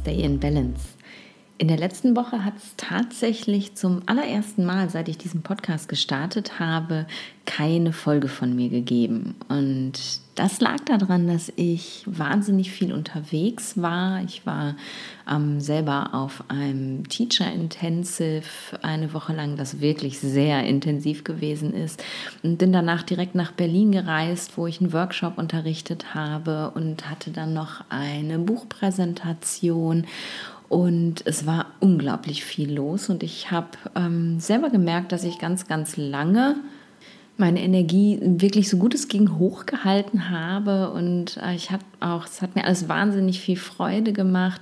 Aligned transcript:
Stay 0.00 0.22
in 0.22 0.40
Balance. 0.40 0.96
In 1.58 1.68
der 1.68 1.76
letzten 1.76 2.16
Woche 2.16 2.42
hat 2.42 2.56
es 2.56 2.74
tatsächlich 2.78 3.74
zum 3.74 4.00
allerersten 4.06 4.64
Mal, 4.64 4.88
seit 4.88 5.10
ich 5.10 5.18
diesen 5.18 5.42
Podcast 5.42 5.90
gestartet 5.90 6.58
habe, 6.58 7.06
keine 7.44 7.92
Folge 7.92 8.28
von 8.28 8.56
mir 8.56 8.70
gegeben. 8.70 9.34
Und 9.48 9.92
das 10.40 10.58
lag 10.58 10.78
daran, 10.86 11.26
dass 11.26 11.52
ich 11.56 12.02
wahnsinnig 12.06 12.70
viel 12.70 12.94
unterwegs 12.94 13.76
war. 13.76 14.22
Ich 14.24 14.46
war 14.46 14.74
ähm, 15.30 15.60
selber 15.60 16.14
auf 16.14 16.44
einem 16.48 17.06
Teacher 17.10 17.52
Intensive 17.52 18.42
eine 18.80 19.12
Woche 19.12 19.34
lang, 19.34 19.56
das 19.56 19.82
wirklich 19.82 20.18
sehr 20.18 20.64
intensiv 20.64 21.24
gewesen 21.24 21.74
ist. 21.74 22.02
Und 22.42 22.56
bin 22.56 22.72
danach 22.72 23.02
direkt 23.02 23.34
nach 23.34 23.52
Berlin 23.52 23.92
gereist, 23.92 24.56
wo 24.56 24.66
ich 24.66 24.80
einen 24.80 24.94
Workshop 24.94 25.36
unterrichtet 25.36 26.14
habe 26.14 26.70
und 26.74 27.10
hatte 27.10 27.32
dann 27.32 27.52
noch 27.52 27.84
eine 27.90 28.38
Buchpräsentation 28.38 30.06
und 30.70 31.26
es 31.26 31.44
war 31.46 31.66
unglaublich 31.80 32.44
viel 32.44 32.72
los 32.72 33.10
und 33.10 33.22
ich 33.24 33.50
habe 33.50 33.70
ähm, 33.94 34.40
selber 34.40 34.70
gemerkt, 34.70 35.12
dass 35.12 35.24
ich 35.24 35.38
ganz, 35.38 35.66
ganz 35.66 35.98
lange 35.98 36.56
meine 37.40 37.62
Energie 37.62 38.18
wirklich 38.22 38.68
so 38.68 38.76
gut 38.76 38.94
es 38.94 39.08
ging 39.08 39.38
hochgehalten 39.38 40.30
habe. 40.30 40.92
Und 40.92 41.38
äh, 41.38 41.54
ich 41.54 41.70
habe 41.70 41.82
auch, 42.02 42.26
es 42.26 42.42
hat 42.42 42.56
mir 42.56 42.64
alles 42.64 42.88
wahnsinnig 42.88 43.40
viel 43.40 43.56
Freude 43.56 44.12
gemacht, 44.12 44.60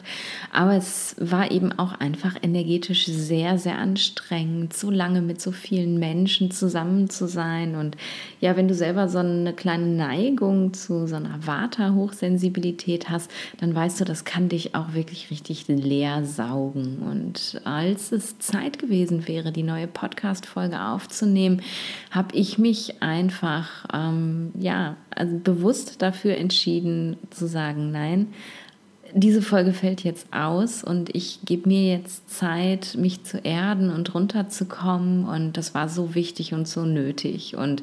aber 0.53 0.75
es 0.77 1.17
war 1.19 1.51
eben 1.51 1.73
auch 1.79 1.93
einfach 1.93 2.37
energetisch 2.43 3.07
sehr, 3.07 3.59
sehr 3.59 3.79
anstrengend, 3.79 4.75
so 4.75 4.91
lange 4.91 5.23
mit 5.23 5.41
so 5.41 5.53
vielen 5.53 5.99
Menschen 5.99 6.51
zusammen 6.51 7.11
zu 7.11 7.27
sein. 7.27 7.75
Und 7.75 7.97
ja, 8.41 8.57
wenn 8.57 8.69
du 8.69 8.75
selber 8.75 9.09
so 9.09 9.19
eine 9.19 9.53
kleine 9.53 9.87
Neigung 9.87 10.75
zu 10.75 11.07
so 11.07 11.17
einer 11.17 11.47
Vata-Hochsensibilität 11.47 13.09
hast, 13.09 13.31
dann 13.61 13.75
weißt 13.75 14.01
du, 14.01 14.05
das 14.05 14.25
kann 14.25 14.49
dich 14.49 14.75
auch 14.75 14.95
wirklich 14.95 15.31
richtig 15.31 15.69
leer 15.69 16.25
saugen. 16.25 16.99
Und 16.99 17.61
als 17.65 18.13
es 18.13 18.39
Zeit 18.39 18.79
gewesen 18.79 19.29
wäre, 19.29 19.53
die 19.53 19.63
neue 19.63 19.87
Podcast-Folge 19.87 20.81
aufzunehmen, 20.81 21.63
habe 22.11 22.35
ich 22.35 22.59
mich 22.59 23.03
einfach, 23.03 23.87
ähm, 23.93 24.53
ja, 24.59 24.97
also 25.15 25.39
bewusst 25.39 26.01
dafür 26.01 26.37
entschieden 26.37 27.17
zu 27.31 27.47
sagen, 27.47 27.91
nein, 27.91 28.29
diese 29.15 29.41
Folge 29.41 29.73
fällt 29.73 30.05
jetzt 30.05 30.27
aus 30.33 30.85
und 30.85 31.15
ich 31.15 31.41
gebe 31.45 31.69
mir 31.69 31.97
jetzt 31.97 32.31
Zeit, 32.31 32.95
mich 32.99 33.25
zu 33.25 33.39
erden 33.39 33.91
und 33.91 34.15
runterzukommen. 34.15 35.27
Und 35.27 35.57
das 35.57 35.75
war 35.75 35.89
so 35.89 36.15
wichtig 36.15 36.53
und 36.53 36.69
so 36.69 36.85
nötig. 36.85 37.57
Und 37.57 37.83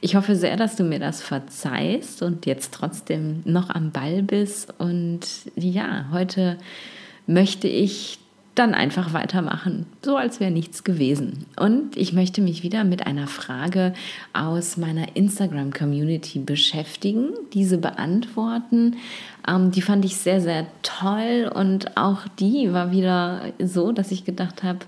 ich 0.00 0.16
hoffe 0.16 0.34
sehr, 0.34 0.56
dass 0.56 0.76
du 0.76 0.82
mir 0.82 0.98
das 0.98 1.22
verzeihst 1.22 2.22
und 2.22 2.46
jetzt 2.46 2.74
trotzdem 2.74 3.42
noch 3.44 3.70
am 3.70 3.92
Ball 3.92 4.22
bist. 4.22 4.74
Und 4.78 5.26
ja, 5.54 6.06
heute 6.10 6.58
möchte 7.26 7.68
ich 7.68 8.18
dann 8.54 8.74
einfach 8.74 9.12
weitermachen, 9.12 9.86
so 10.02 10.16
als 10.16 10.38
wäre 10.38 10.50
nichts 10.50 10.84
gewesen. 10.84 11.46
Und 11.56 11.96
ich 11.96 12.12
möchte 12.12 12.40
mich 12.40 12.62
wieder 12.62 12.84
mit 12.84 13.06
einer 13.06 13.26
Frage 13.26 13.94
aus 14.32 14.76
meiner 14.76 15.16
Instagram-Community 15.16 16.38
beschäftigen, 16.38 17.30
diese 17.52 17.78
beantworten. 17.78 18.96
Ähm, 19.48 19.72
die 19.72 19.82
fand 19.82 20.04
ich 20.04 20.16
sehr, 20.16 20.40
sehr 20.40 20.66
toll 20.82 21.50
und 21.52 21.96
auch 21.96 22.28
die 22.38 22.72
war 22.72 22.92
wieder 22.92 23.52
so, 23.58 23.90
dass 23.90 24.12
ich 24.12 24.24
gedacht 24.24 24.62
habe, 24.62 24.80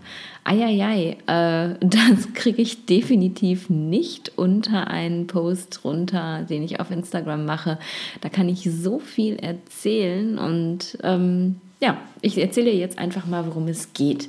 eieiei, 0.44 1.16
äh, 1.26 1.74
das 1.80 2.32
kriege 2.34 2.62
ich 2.62 2.86
definitiv 2.86 3.68
nicht 3.68 4.32
unter 4.36 4.86
einen 4.86 5.26
Post 5.26 5.80
runter, 5.84 6.44
den 6.48 6.62
ich 6.62 6.78
auf 6.78 6.92
Instagram 6.92 7.44
mache. 7.44 7.78
Da 8.20 8.28
kann 8.28 8.48
ich 8.48 8.70
so 8.70 9.00
viel 9.00 9.36
erzählen 9.36 10.38
und 10.38 10.98
ähm, 11.02 11.56
ja, 11.80 11.98
ich 12.22 12.38
erzähle 12.38 12.72
jetzt 12.72 12.98
einfach 12.98 13.26
mal, 13.26 13.46
worum 13.46 13.68
es 13.68 13.92
geht. 13.92 14.28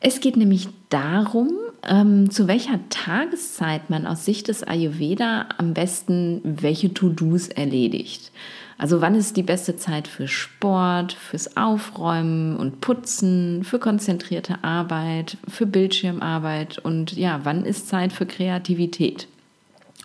Es 0.00 0.20
geht 0.20 0.36
nämlich 0.36 0.68
darum, 0.88 1.50
ähm, 1.86 2.30
zu 2.30 2.48
welcher 2.48 2.80
Tageszeit 2.88 3.90
man 3.90 4.06
aus 4.06 4.24
Sicht 4.24 4.48
des 4.48 4.62
Ayurveda 4.62 5.46
am 5.58 5.74
besten 5.74 6.40
welche 6.42 6.94
To-Dos 6.94 7.48
erledigt. 7.48 8.32
Also 8.78 9.02
wann 9.02 9.14
ist 9.14 9.36
die 9.36 9.42
beste 9.42 9.76
Zeit 9.76 10.08
für 10.08 10.26
Sport, 10.26 11.12
fürs 11.12 11.54
Aufräumen 11.58 12.56
und 12.56 12.80
Putzen, 12.80 13.62
für 13.62 13.78
konzentrierte 13.78 14.64
Arbeit, 14.64 15.36
für 15.48 15.66
Bildschirmarbeit 15.66 16.78
und 16.78 17.12
ja, 17.12 17.40
wann 17.42 17.66
ist 17.66 17.88
Zeit 17.88 18.12
für 18.14 18.24
Kreativität? 18.24 19.28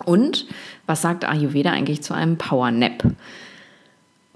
Und 0.04 0.46
was 0.84 1.00
sagt 1.00 1.24
Ayurveda 1.24 1.70
eigentlich 1.70 2.02
zu 2.02 2.12
einem 2.12 2.36
Power 2.36 2.70
Nap? 2.70 3.02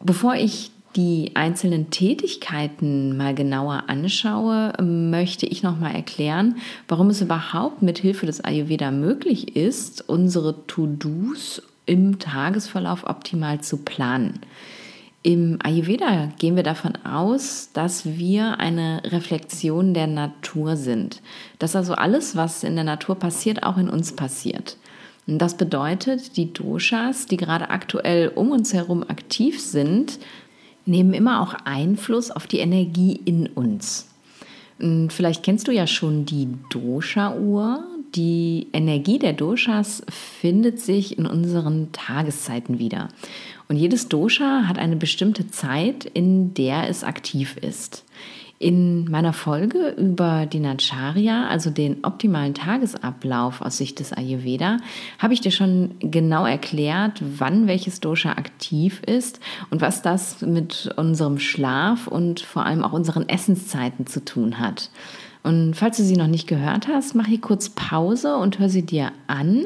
Bevor 0.02 0.36
ich 0.36 0.70
die 0.96 1.32
einzelnen 1.34 1.90
Tätigkeiten 1.90 3.16
mal 3.16 3.34
genauer 3.34 3.84
anschaue, 3.88 4.72
möchte 4.82 5.46
ich 5.46 5.62
noch 5.62 5.78
mal 5.78 5.94
erklären, 5.94 6.56
warum 6.88 7.10
es 7.10 7.20
überhaupt 7.20 7.82
mit 7.82 7.98
Hilfe 7.98 8.26
des 8.26 8.42
Ayurveda 8.42 8.90
möglich 8.90 9.56
ist, 9.56 10.08
unsere 10.08 10.66
To-Dos 10.66 11.62
im 11.86 12.18
Tagesverlauf 12.18 13.04
optimal 13.04 13.60
zu 13.60 13.78
planen. 13.78 14.40
Im 15.22 15.58
Ayurveda 15.62 16.32
gehen 16.38 16.56
wir 16.56 16.62
davon 16.62 16.96
aus, 17.04 17.70
dass 17.74 18.06
wir 18.06 18.58
eine 18.58 19.02
Reflexion 19.04 19.92
der 19.92 20.06
Natur 20.06 20.76
sind. 20.76 21.20
Dass 21.58 21.76
also 21.76 21.92
alles, 21.92 22.36
was 22.36 22.64
in 22.64 22.74
der 22.74 22.84
Natur 22.84 23.16
passiert, 23.16 23.62
auch 23.62 23.76
in 23.76 23.90
uns 23.90 24.16
passiert. 24.16 24.78
Und 25.26 25.38
das 25.38 25.56
bedeutet, 25.56 26.36
die 26.38 26.52
Doshas, 26.52 27.26
die 27.26 27.36
gerade 27.36 27.68
aktuell 27.70 28.32
um 28.34 28.50
uns 28.50 28.72
herum 28.72 29.02
aktiv 29.02 29.60
sind, 29.60 30.18
nehmen 30.86 31.14
immer 31.14 31.40
auch 31.42 31.54
Einfluss 31.64 32.30
auf 32.30 32.46
die 32.46 32.58
Energie 32.58 33.20
in 33.24 33.46
uns. 33.46 34.08
Und 34.78 35.12
vielleicht 35.12 35.42
kennst 35.42 35.68
du 35.68 35.72
ja 35.72 35.86
schon 35.86 36.24
die 36.24 36.48
Dosha-Uhr. 36.70 37.84
Die 38.14 38.68
Energie 38.72 39.18
der 39.18 39.34
Doshas 39.34 40.02
findet 40.08 40.80
sich 40.80 41.18
in 41.18 41.26
unseren 41.26 41.92
Tageszeiten 41.92 42.78
wieder. 42.78 43.08
Und 43.68 43.76
jedes 43.76 44.08
Dosha 44.08 44.64
hat 44.66 44.78
eine 44.78 44.96
bestimmte 44.96 45.48
Zeit, 45.48 46.04
in 46.04 46.54
der 46.54 46.88
es 46.88 47.04
aktiv 47.04 47.56
ist. 47.56 48.04
In 48.62 49.10
meiner 49.10 49.32
Folge 49.32 49.94
über 49.96 50.44
die 50.44 50.60
Nacharya, 50.60 51.48
also 51.48 51.70
den 51.70 52.04
optimalen 52.04 52.52
Tagesablauf 52.52 53.62
aus 53.62 53.78
Sicht 53.78 54.00
des 54.00 54.12
Ayurveda, 54.12 54.76
habe 55.18 55.32
ich 55.32 55.40
dir 55.40 55.50
schon 55.50 55.92
genau 56.00 56.44
erklärt, 56.44 57.22
wann 57.38 57.66
welches 57.68 58.00
Dosha 58.00 58.32
aktiv 58.32 59.00
ist 59.06 59.40
und 59.70 59.80
was 59.80 60.02
das 60.02 60.42
mit 60.42 60.92
unserem 60.96 61.38
Schlaf 61.38 62.06
und 62.06 62.40
vor 62.40 62.66
allem 62.66 62.84
auch 62.84 62.92
unseren 62.92 63.26
Essenszeiten 63.30 64.06
zu 64.06 64.22
tun 64.22 64.58
hat. 64.58 64.90
Und 65.42 65.74
falls 65.74 65.96
du 65.96 66.02
sie 66.02 66.16
noch 66.16 66.26
nicht 66.26 66.46
gehört 66.46 66.86
hast, 66.86 67.14
mach 67.14 67.26
hier 67.26 67.40
kurz 67.40 67.70
Pause 67.70 68.36
und 68.36 68.58
hör 68.58 68.68
sie 68.68 68.84
dir 68.84 69.12
an, 69.26 69.64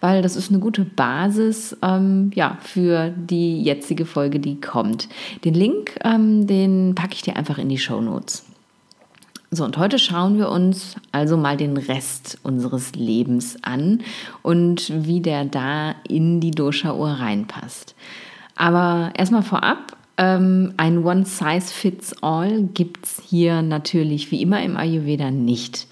weil 0.00 0.22
das 0.22 0.36
ist 0.36 0.50
eine 0.50 0.60
gute 0.60 0.84
Basis 0.84 1.76
ähm, 1.82 2.30
ja, 2.34 2.58
für 2.62 3.10
die 3.10 3.60
jetzige 3.62 4.06
Folge, 4.06 4.38
die 4.38 4.60
kommt. 4.60 5.08
Den 5.44 5.54
Link, 5.54 5.98
ähm, 6.04 6.46
den 6.46 6.94
packe 6.94 7.14
ich 7.14 7.22
dir 7.22 7.36
einfach 7.36 7.58
in 7.58 7.68
die 7.68 7.78
Show 7.78 8.00
Notes. 8.00 8.44
So, 9.50 9.64
und 9.64 9.78
heute 9.78 9.98
schauen 9.98 10.38
wir 10.38 10.48
uns 10.50 10.96
also 11.12 11.36
mal 11.36 11.56
den 11.56 11.76
Rest 11.76 12.38
unseres 12.42 12.94
Lebens 12.94 13.56
an 13.62 14.02
und 14.42 14.92
wie 15.06 15.20
der 15.20 15.44
da 15.44 15.94
in 16.08 16.40
die 16.40 16.50
Dosha-Uhr 16.50 17.10
reinpasst. 17.10 17.94
Aber 18.56 19.12
erstmal 19.16 19.42
vorab, 19.42 19.95
ähm, 20.18 20.72
ein 20.76 21.04
One-Size-Fits-All 21.04 22.62
gibt 22.74 23.04
es 23.04 23.22
hier 23.24 23.62
natürlich 23.62 24.30
wie 24.30 24.42
immer 24.42 24.62
im 24.62 24.76
Ayurveda 24.76 25.30
nicht. 25.30 25.86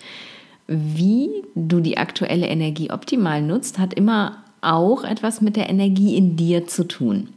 Wie 0.67 1.31
du 1.55 1.81
die 1.81 1.99
aktuelle 1.99 2.47
Energie 2.47 2.91
optimal 2.91 3.43
nutzt, 3.43 3.79
hat 3.79 3.93
immer 3.95 4.45
auch 4.63 5.05
etwas 5.05 5.41
mit 5.41 5.57
der 5.57 5.69
Energie 5.69 6.17
in 6.17 6.37
dir 6.37 6.67
zu 6.67 6.85
tun. 6.85 7.29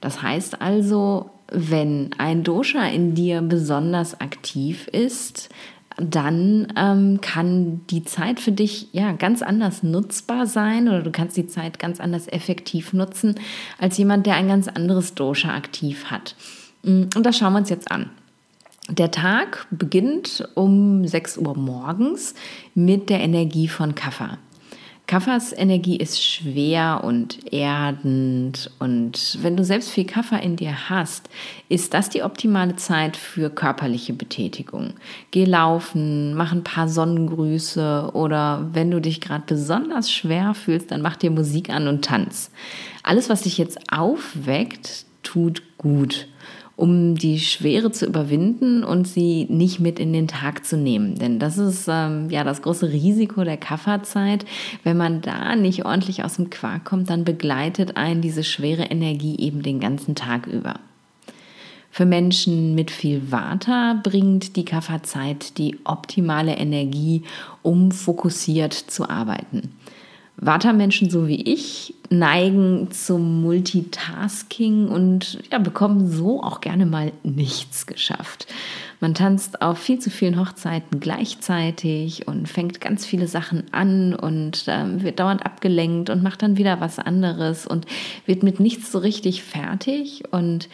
Das 0.00 0.22
heißt 0.22 0.60
also, 0.60 1.30
wenn 1.52 2.10
ein 2.18 2.42
Dosha 2.42 2.84
in 2.86 3.14
dir 3.14 3.40
besonders 3.42 4.20
aktiv 4.20 4.88
ist, 4.88 5.50
dann 5.96 6.72
ähm, 6.76 7.20
kann 7.20 7.82
die 7.88 8.04
Zeit 8.04 8.40
für 8.40 8.52
dich 8.52 8.88
ja 8.92 9.12
ganz 9.12 9.42
anders 9.42 9.82
nutzbar 9.82 10.46
sein 10.46 10.88
oder 10.88 11.02
du 11.02 11.10
kannst 11.10 11.36
die 11.36 11.46
Zeit 11.46 11.78
ganz 11.78 12.00
anders 12.00 12.26
effektiv 12.26 12.92
nutzen 12.92 13.36
als 13.78 13.96
jemand, 13.96 14.26
der 14.26 14.34
ein 14.34 14.48
ganz 14.48 14.68
anderes 14.68 15.14
Dosha 15.14 15.54
aktiv 15.54 16.06
hat. 16.06 16.34
Mm, 16.82 17.04
und 17.14 17.22
das 17.24 17.38
schauen 17.38 17.52
wir 17.52 17.60
uns 17.60 17.70
jetzt 17.70 17.90
an. 17.90 18.10
Der 18.90 19.10
Tag 19.10 19.66
beginnt 19.70 20.46
um 20.54 21.06
6 21.06 21.38
Uhr 21.38 21.56
morgens 21.56 22.34
mit 22.74 23.08
der 23.08 23.20
Energie 23.20 23.68
von 23.68 23.94
Kaffer. 23.94 24.38
Kaffers 25.06 25.52
Energie 25.52 25.98
ist 25.98 26.22
schwer 26.22 27.02
und 27.04 27.52
erdend 27.52 28.70
und 28.78 29.38
wenn 29.42 29.54
du 29.54 29.62
selbst 29.62 29.90
viel 29.90 30.06
Kaffer 30.06 30.42
in 30.42 30.56
dir 30.56 30.88
hast, 30.88 31.28
ist 31.68 31.92
das 31.92 32.08
die 32.08 32.22
optimale 32.22 32.76
Zeit 32.76 33.18
für 33.18 33.50
körperliche 33.50 34.14
Betätigung. 34.14 34.94
Geh 35.30 35.44
laufen, 35.44 36.32
mach 36.34 36.52
ein 36.52 36.64
paar 36.64 36.88
Sonnengrüße 36.88 38.12
oder 38.14 38.66
wenn 38.72 38.90
du 38.90 38.98
dich 38.98 39.20
gerade 39.20 39.44
besonders 39.46 40.10
schwer 40.10 40.54
fühlst, 40.54 40.90
dann 40.90 41.02
mach 41.02 41.16
dir 41.16 41.30
Musik 41.30 41.68
an 41.68 41.86
und 41.86 42.02
tanz. 42.02 42.50
Alles, 43.02 43.28
was 43.28 43.42
dich 43.42 43.58
jetzt 43.58 43.92
aufweckt, 43.92 45.04
tut 45.22 45.62
gut. 45.76 46.28
Um 46.76 47.14
die 47.14 47.38
Schwere 47.38 47.92
zu 47.92 48.06
überwinden 48.06 48.82
und 48.82 49.06
sie 49.06 49.46
nicht 49.48 49.80
mit 49.80 49.98
in 49.98 50.12
den 50.12 50.28
Tag 50.28 50.66
zu 50.66 50.76
nehmen. 50.76 51.16
Denn 51.16 51.38
das 51.38 51.58
ist 51.58 51.86
ähm, 51.88 52.30
ja 52.30 52.42
das 52.42 52.62
große 52.62 52.90
Risiko 52.90 53.44
der 53.44 53.56
Kafferzeit. 53.56 54.44
Wenn 54.82 54.96
man 54.96 55.20
da 55.20 55.54
nicht 55.54 55.84
ordentlich 55.84 56.24
aus 56.24 56.36
dem 56.36 56.50
Quark 56.50 56.84
kommt, 56.84 57.10
dann 57.10 57.24
begleitet 57.24 57.96
einen 57.96 58.22
diese 58.22 58.42
schwere 58.42 58.84
Energie 58.84 59.36
eben 59.38 59.62
den 59.62 59.78
ganzen 59.78 60.14
Tag 60.14 60.46
über. 60.46 60.74
Für 61.94 62.06
Menschen 62.06 62.74
mit 62.74 62.90
viel 62.90 63.30
Vata 63.30 64.00
bringt 64.02 64.56
die 64.56 64.64
Kafferzeit 64.64 65.58
die 65.58 65.78
optimale 65.84 66.56
Energie, 66.56 67.22
um 67.62 67.92
fokussiert 67.92 68.72
zu 68.72 69.08
arbeiten. 69.08 69.70
Vata-Menschen 70.36 71.10
so 71.10 71.28
wie 71.28 71.42
ich 71.42 71.94
neigen 72.10 72.90
zum 72.90 73.42
Multitasking 73.42 74.88
und 74.88 75.38
ja, 75.50 75.58
bekommen 75.58 76.08
so 76.10 76.42
auch 76.42 76.60
gerne 76.60 76.86
mal 76.86 77.12
nichts 77.22 77.86
geschafft. 77.86 78.46
Man 79.00 79.14
tanzt 79.14 79.62
auf 79.62 79.78
viel 79.78 79.98
zu 79.98 80.10
vielen 80.10 80.38
Hochzeiten 80.38 81.00
gleichzeitig 81.00 82.26
und 82.26 82.48
fängt 82.48 82.80
ganz 82.80 83.04
viele 83.06 83.28
Sachen 83.28 83.64
an 83.72 84.14
und 84.14 84.66
äh, 84.66 85.02
wird 85.02 85.20
dauernd 85.20 85.44
abgelenkt 85.44 86.10
und 86.10 86.22
macht 86.22 86.42
dann 86.42 86.56
wieder 86.56 86.80
was 86.80 86.98
anderes 86.98 87.66
und 87.66 87.86
wird 88.26 88.42
mit 88.42 88.60
nichts 88.60 88.90
so 88.90 88.98
richtig 88.98 89.42
fertig. 89.42 90.24
Und 90.30 90.68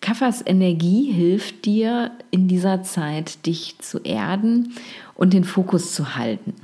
Kaffers 0.00 0.42
Energie 0.44 1.12
hilft 1.12 1.64
dir 1.66 2.10
in 2.30 2.48
dieser 2.48 2.82
Zeit, 2.82 3.44
dich 3.46 3.78
zu 3.78 3.98
erden 3.98 4.74
und 5.14 5.32
den 5.32 5.44
Fokus 5.44 5.94
zu 5.94 6.16
halten. 6.16 6.54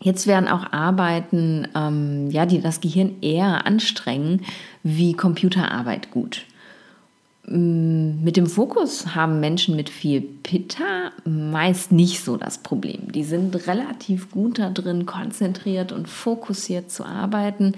Jetzt 0.00 0.26
werden 0.26 0.48
auch 0.48 0.72
Arbeiten, 0.72 1.66
ähm, 1.74 2.30
ja, 2.30 2.46
die 2.46 2.60
das 2.60 2.80
Gehirn 2.80 3.16
eher 3.20 3.66
anstrengen, 3.66 4.42
wie 4.82 5.12
Computerarbeit 5.14 6.10
gut. 6.10 6.44
Mm, 7.46 8.22
mit 8.22 8.36
dem 8.36 8.46
Fokus 8.46 9.14
haben 9.14 9.40
Menschen 9.40 9.74
mit 9.74 9.88
viel 9.88 10.20
Pitta 10.20 11.10
meist 11.24 11.90
nicht 11.90 12.22
so 12.22 12.36
das 12.36 12.58
Problem. 12.58 13.10
Die 13.12 13.24
sind 13.24 13.66
relativ 13.66 14.30
gut 14.30 14.58
da 14.58 14.70
drin, 14.70 15.06
konzentriert 15.06 15.90
und 15.90 16.08
fokussiert 16.08 16.92
zu 16.92 17.04
arbeiten, 17.04 17.72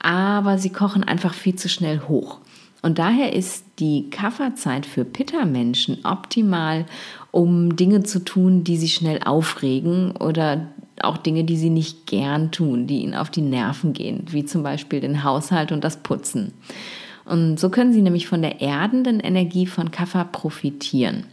aber 0.00 0.58
sie 0.58 0.70
kochen 0.70 1.04
einfach 1.04 1.34
viel 1.34 1.56
zu 1.56 1.68
schnell 1.68 2.02
hoch. 2.08 2.38
Und 2.82 2.98
daher 2.98 3.32
ist 3.32 3.64
die 3.80 4.08
Kafferzeit 4.10 4.86
für 4.86 5.04
Pitta-Menschen 5.04 6.04
optimal, 6.04 6.84
um 7.32 7.74
Dinge 7.76 8.04
zu 8.04 8.20
tun, 8.20 8.62
die 8.62 8.76
sie 8.76 8.88
schnell 8.88 9.20
aufregen 9.24 10.12
oder 10.12 10.68
auch 11.04 11.16
Dinge, 11.16 11.44
die 11.44 11.56
sie 11.56 11.70
nicht 11.70 12.06
gern 12.06 12.50
tun, 12.50 12.86
die 12.86 13.02
ihnen 13.02 13.14
auf 13.14 13.30
die 13.30 13.42
Nerven 13.42 13.92
gehen, 13.92 14.24
wie 14.30 14.44
zum 14.44 14.62
Beispiel 14.62 15.00
den 15.00 15.24
Haushalt 15.24 15.72
und 15.72 15.84
das 15.84 15.98
Putzen. 15.98 16.52
Und 17.24 17.60
so 17.60 17.68
können 17.68 17.92
sie 17.92 18.02
nämlich 18.02 18.26
von 18.26 18.42
der 18.42 18.60
erdenden 18.60 19.20
Energie 19.20 19.66
von 19.66 19.90
Kaffer 19.90 20.24
profitieren. 20.24 21.24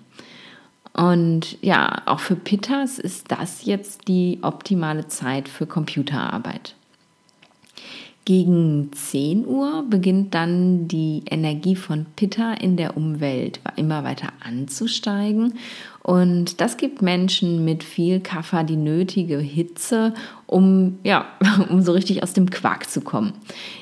Und 0.93 1.57
ja, 1.61 2.01
auch 2.05 2.19
für 2.19 2.35
Pittas 2.35 2.99
ist 2.99 3.31
das 3.31 3.65
jetzt 3.65 4.07
die 4.07 4.39
optimale 4.41 5.07
Zeit 5.07 5.49
für 5.49 5.65
Computerarbeit. 5.65 6.75
Gegen 8.23 8.91
10 8.91 9.45
Uhr 9.45 9.85
beginnt 9.87 10.33
dann 10.33 10.87
die 10.87 11.21
Energie 11.29 11.75
von 11.75 12.07
Pitta 12.15 12.53
in 12.53 12.75
der 12.75 12.97
Umwelt 12.97 13.59
immer 13.75 14.03
weiter 14.03 14.29
anzusteigen 14.39 15.53
und 16.05 16.61
das 16.61 16.77
gibt 16.77 17.01
Menschen 17.01 17.65
mit 17.65 17.83
viel 17.83 18.19
Kaffer 18.19 18.63
die 18.63 18.75
nötige 18.75 19.39
Hitze, 19.39 20.13
um, 20.45 20.99
ja, 21.03 21.25
um 21.71 21.81
so 21.81 21.93
richtig 21.93 22.21
aus 22.21 22.33
dem 22.33 22.51
Quark 22.51 22.87
zu 22.87 23.01
kommen. 23.01 23.33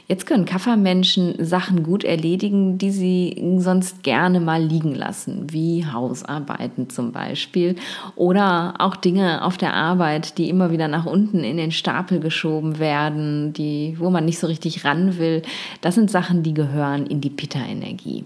Jetzt 0.07 0.25
können 0.25 0.45
Kaffermenschen 0.45 1.43
Sachen 1.43 1.83
gut 1.83 2.05
erledigen, 2.05 2.77
die 2.77 2.91
sie 2.91 3.57
sonst 3.57 4.03
gerne 4.03 4.39
mal 4.39 4.63
liegen 4.63 4.95
lassen, 4.95 5.47
wie 5.51 5.85
Hausarbeiten 5.85 6.89
zum 6.89 7.11
Beispiel 7.11 7.75
oder 8.15 8.75
auch 8.77 8.95
Dinge 8.95 9.43
auf 9.43 9.57
der 9.57 9.73
Arbeit, 9.73 10.37
die 10.37 10.47
immer 10.47 10.71
wieder 10.71 10.87
nach 10.87 11.05
unten 11.05 11.43
in 11.43 11.57
den 11.57 11.73
Stapel 11.73 12.21
geschoben 12.21 12.79
werden, 12.79 13.51
die, 13.51 13.97
wo 13.99 14.09
man 14.09 14.23
nicht 14.23 14.39
so 14.39 14.47
richtig 14.47 14.85
ran 14.85 15.17
will. 15.17 15.41
Das 15.81 15.95
sind 15.95 16.09
Sachen, 16.09 16.41
die 16.41 16.53
gehören 16.53 17.05
in 17.05 17.19
die 17.19 17.29
Pitta-Energie. 17.29 18.23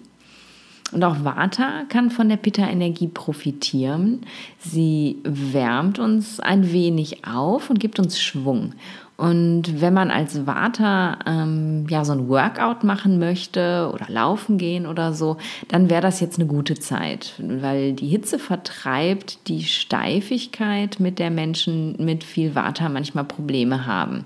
Und 0.93 1.03
auch 1.03 1.23
Vata 1.23 1.83
kann 1.89 2.09
von 2.09 2.29
der 2.29 2.37
Pitta-Energie 2.37 3.09
profitieren. 3.09 4.21
Sie 4.59 5.17
wärmt 5.23 5.99
uns 5.99 6.39
ein 6.39 6.71
wenig 6.71 7.27
auf 7.27 7.69
und 7.69 7.79
gibt 7.79 7.99
uns 7.99 8.19
Schwung. 8.19 8.73
Und 9.17 9.81
wenn 9.81 9.95
man 9.95 10.11
als 10.11 10.45
Vata 10.45 11.17
ähm, 11.25 11.87
ja 11.89 12.05
so 12.05 12.13
ein 12.13 12.29
Workout 12.29 12.83
machen 12.83 13.17
möchte 13.17 13.89
oder 13.91 14.05
laufen 14.09 14.59
gehen 14.59 14.85
oder 14.85 15.11
so, 15.11 15.37
dann 15.67 15.89
wäre 15.89 16.03
das 16.03 16.19
jetzt 16.19 16.37
eine 16.37 16.47
gute 16.47 16.75
Zeit, 16.75 17.33
weil 17.39 17.93
die 17.93 18.07
Hitze 18.07 18.37
vertreibt 18.37 19.47
die 19.47 19.63
Steifigkeit, 19.63 20.99
mit 20.99 21.17
der 21.17 21.31
Menschen 21.31 21.95
mit 21.97 22.23
viel 22.23 22.53
Vata 22.53 22.89
manchmal 22.89 23.23
Probleme 23.23 23.87
haben. 23.87 24.23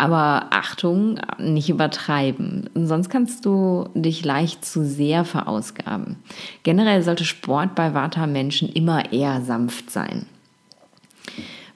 Aber 0.00 0.46
Achtung, 0.50 1.18
nicht 1.38 1.68
übertreiben. 1.68 2.70
Sonst 2.74 3.10
kannst 3.10 3.44
du 3.44 3.88
dich 3.94 4.24
leicht 4.24 4.64
zu 4.64 4.84
sehr 4.84 5.24
verausgaben. 5.24 6.16
Generell 6.62 7.02
sollte 7.02 7.24
Sport 7.24 7.74
bei 7.74 7.94
Vata-Menschen 7.94 8.68
immer 8.68 9.12
eher 9.12 9.42
sanft 9.42 9.90
sein. 9.90 10.26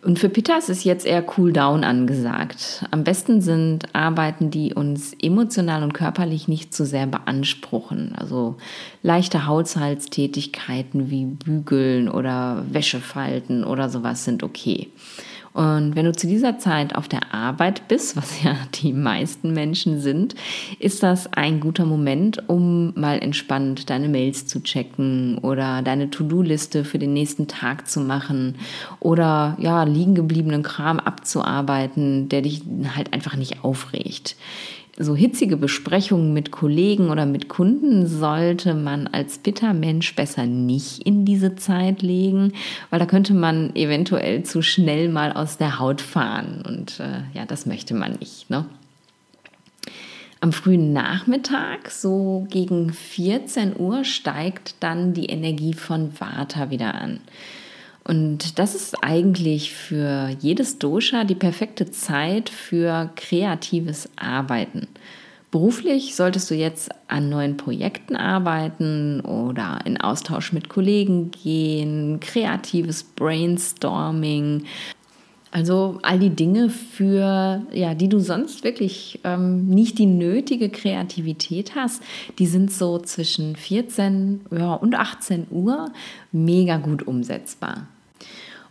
Und 0.05 0.19
für 0.19 0.29
Pittas 0.29 0.69
ist 0.69 0.83
jetzt 0.83 1.07
eher 1.07 1.25
Cool 1.37 1.53
Down 1.53 1.85
angesagt. 1.85 2.85
Am 2.91 3.05
besten 3.05 3.41
sind 3.41 3.95
Arbeiten, 3.95 4.51
die 4.51 4.75
uns 4.75 5.15
emotional 5.21 5.85
und 5.85 5.93
körperlich 5.93 6.49
nicht 6.49 6.75
zu 6.75 6.85
sehr 6.85 7.07
beanspruchen. 7.07 8.13
Also 8.17 8.57
leichte 9.03 9.47
Haushaltstätigkeiten 9.47 11.09
wie 11.11 11.27
Bügeln 11.27 12.09
oder 12.09 12.65
Wäsche 12.69 12.99
falten 12.99 13.63
oder 13.63 13.89
sowas 13.89 14.25
sind 14.25 14.43
okay. 14.43 14.89
Und 15.53 15.97
wenn 15.97 16.07
du 16.07 16.13
zu 16.13 16.27
dieser 16.27 16.59
Zeit 16.59 16.95
auf 16.95 17.09
der 17.09 17.35
Arbeit 17.35 17.87
bist, 17.89 18.17
was 18.17 18.43
ja 18.43 18.57
die 18.83 18.93
meisten 18.93 19.53
Menschen 19.53 20.01
sind, 20.01 20.35
ist 20.79 21.03
das 21.03 21.33
ein 21.33 21.61
guter 21.61 21.85
Moment, 21.85 22.49
um 22.49 22.93
mal 22.99 23.19
entspannt 23.19 23.91
deine 23.91 24.09
Mails 24.09 24.47
zu 24.47 24.63
checken 24.63 25.39
oder 25.39 25.83
deine 25.83 26.11
To-Do-Liste 26.11 26.85
für 26.85 26.99
den 26.99 27.13
nächsten 27.13 27.49
Tag 27.49 27.89
zu 27.89 28.01
machen 28.01 28.57
oder 29.01 29.57
ja, 29.61 29.83
liegen 29.85 30.15
gebliebenen 30.15 30.63
Kram 30.63 30.99
abzuarbeiten, 30.99 32.29
der 32.29 32.43
dich 32.43 32.63
halt 32.95 33.13
einfach 33.13 33.37
nicht 33.37 33.65
aufregt 33.65 34.37
so 35.03 35.17
hitzige 35.17 35.57
Besprechungen 35.57 36.33
mit 36.33 36.51
Kollegen 36.51 37.11
oder 37.11 37.27
mit 37.27 37.49
Kunden 37.49 38.07
sollte 38.07 38.75
man 38.75 39.07
als 39.07 39.39
Bittermensch 39.39 40.15
besser 40.15 40.47
nicht 40.47 41.03
in 41.07 41.25
diese 41.25 41.57
Zeit 41.57 42.03
legen, 42.03 42.53
weil 42.91 42.99
da 42.99 43.07
könnte 43.07 43.35
man 43.35 43.75
eventuell 43.75 44.43
zu 44.43 44.63
schnell 44.63 45.09
mal 45.09 45.33
aus 45.33 45.59
der 45.59 45.79
Haut 45.79 46.01
fahren 46.01 46.63
und 46.67 47.01
äh, 47.01 47.23
ja, 47.35 47.45
das 47.47 47.67
möchte 47.67 47.95
man 47.95 48.13
nicht. 48.21 48.51
Ne? 48.51 48.67
Am 50.41 50.53
frühen 50.53 50.93
Nachmittag, 50.93 51.91
so 51.91 52.47
gegen 52.51 52.93
14 52.93 53.79
Uhr, 53.79 54.05
steigt 54.05 54.75
dann 54.81 55.15
die 55.15 55.27
Energie 55.27 55.73
von 55.73 56.19
Vata 56.19 56.71
wieder 56.71 56.95
an. 56.95 57.21
Und 58.05 58.59
das 58.59 58.75
ist 58.75 58.97
eigentlich 59.03 59.73
für 59.73 60.29
jedes 60.41 60.79
Dosha 60.79 61.25
die 61.25 61.37
perfekte 61.37 61.91
Zeit 61.91 62.49
für 62.49 63.11
kreatives 63.15 64.09
Arbeiten. 64.17 64.89
Beruflich 65.53 66.17
solltest 66.17 66.51
du 66.51 66.55
jetzt 66.55 66.91
an 67.09 67.29
neuen 67.29 67.59
Projekten 67.59 68.17
arbeiten 68.17 69.21
oder 69.21 69.81
in 69.85 70.01
Austausch 70.01 70.53
mit 70.53 70.71
Kollegen 70.71 71.31
gehen, 71.31 72.21
kreatives 72.21 73.05
Brainstorming, 73.05 74.65
also 75.53 75.99
all 76.01 76.19
die 76.19 76.31
Dinge, 76.31 76.71
für 76.71 77.67
ja, 77.71 77.95
die 77.95 78.09
du 78.09 78.19
sonst 78.19 78.65
wirklich 78.65 79.21
ähm, 79.23 79.67
nicht 79.67 79.99
die 79.99 80.07
nötige 80.07 80.71
Kreativität 80.71 81.75
hast, 81.75 82.03
die 82.39 82.47
sind 82.47 82.73
so 82.73 82.99
zwischen 82.99 83.55
14 83.55 84.47
ja, 84.51 84.73
und 84.73 84.95
18 84.95 85.49
Uhr 85.51 85.93
mega 86.33 86.79
gut 86.79 87.07
umsetzbar. 87.07 87.89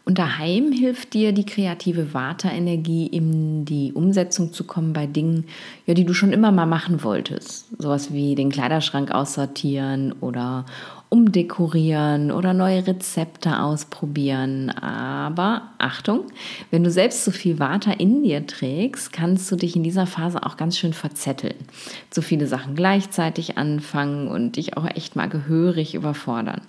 Und 0.04 0.18
daheim 0.18 0.72
hilft 0.72 1.14
dir 1.14 1.32
die 1.32 1.46
kreative 1.46 2.14
Vata-Energie, 2.14 3.06
in 3.06 3.66
die 3.66 3.94
Umsetzung 3.94 4.52
zu 4.52 4.64
kommen 4.64 4.94
bei 4.94 5.06
Dingen, 5.06 5.46
ja, 5.86 5.94
die 5.94 6.06
du 6.06 6.14
schon 6.14 6.34
immer 6.34 6.52
mal 6.52 6.66
machen 6.66 7.04
wolltest. 7.04 7.68
Sowas 7.78 8.12
wie 8.12 8.34
den 8.36 8.50
Kleiderschrank 8.50 9.12
aussortieren 9.12 10.14
oder 10.20 10.66
umdekorieren 11.12 12.32
oder 12.32 12.54
neue 12.54 12.88
Rezepte 12.88 13.60
ausprobieren. 13.60 14.70
Aber 14.70 15.64
Achtung, 15.78 16.22
wenn 16.70 16.86
du 16.86 16.90
selbst 16.90 17.26
zu 17.26 17.32
viel 17.32 17.60
Water 17.60 18.00
in 18.00 18.24
dir 18.24 18.48
trägst, 18.48 19.12
kannst 19.12 19.52
du 19.52 19.58
dich 19.58 19.76
in 19.76 19.84
dieser 19.84 20.08
Phase 20.08 20.42
auch 20.42 20.56
ganz 20.56 20.78
schön 20.78 20.94
verzetteln. 20.94 21.56
Zu 22.12 22.22
viele 22.22 22.48
Sachen 22.48 22.76
gleichzeitig 22.76 23.58
anfangen 23.58 24.30
und 24.30 24.56
dich 24.56 24.78
auch 24.78 24.86
echt 24.86 25.18
mal 25.18 25.28
gehörig 25.28 25.96
überfordern. 25.96 26.62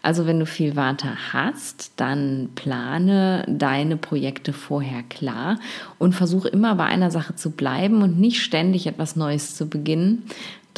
Also 0.00 0.26
wenn 0.26 0.38
du 0.38 0.46
viel 0.46 0.76
Water 0.76 1.16
hast, 1.32 1.90
dann 1.96 2.50
plane 2.54 3.44
deine 3.48 3.96
Projekte 3.96 4.52
vorher 4.52 5.02
klar 5.02 5.58
und 5.98 6.14
versuche 6.14 6.46
immer 6.46 6.76
bei 6.76 6.84
einer 6.84 7.10
Sache 7.10 7.34
zu 7.34 7.50
bleiben 7.50 8.02
und 8.02 8.20
nicht 8.20 8.42
ständig 8.42 8.86
etwas 8.86 9.16
Neues 9.16 9.56
zu 9.56 9.68
beginnen 9.68 10.22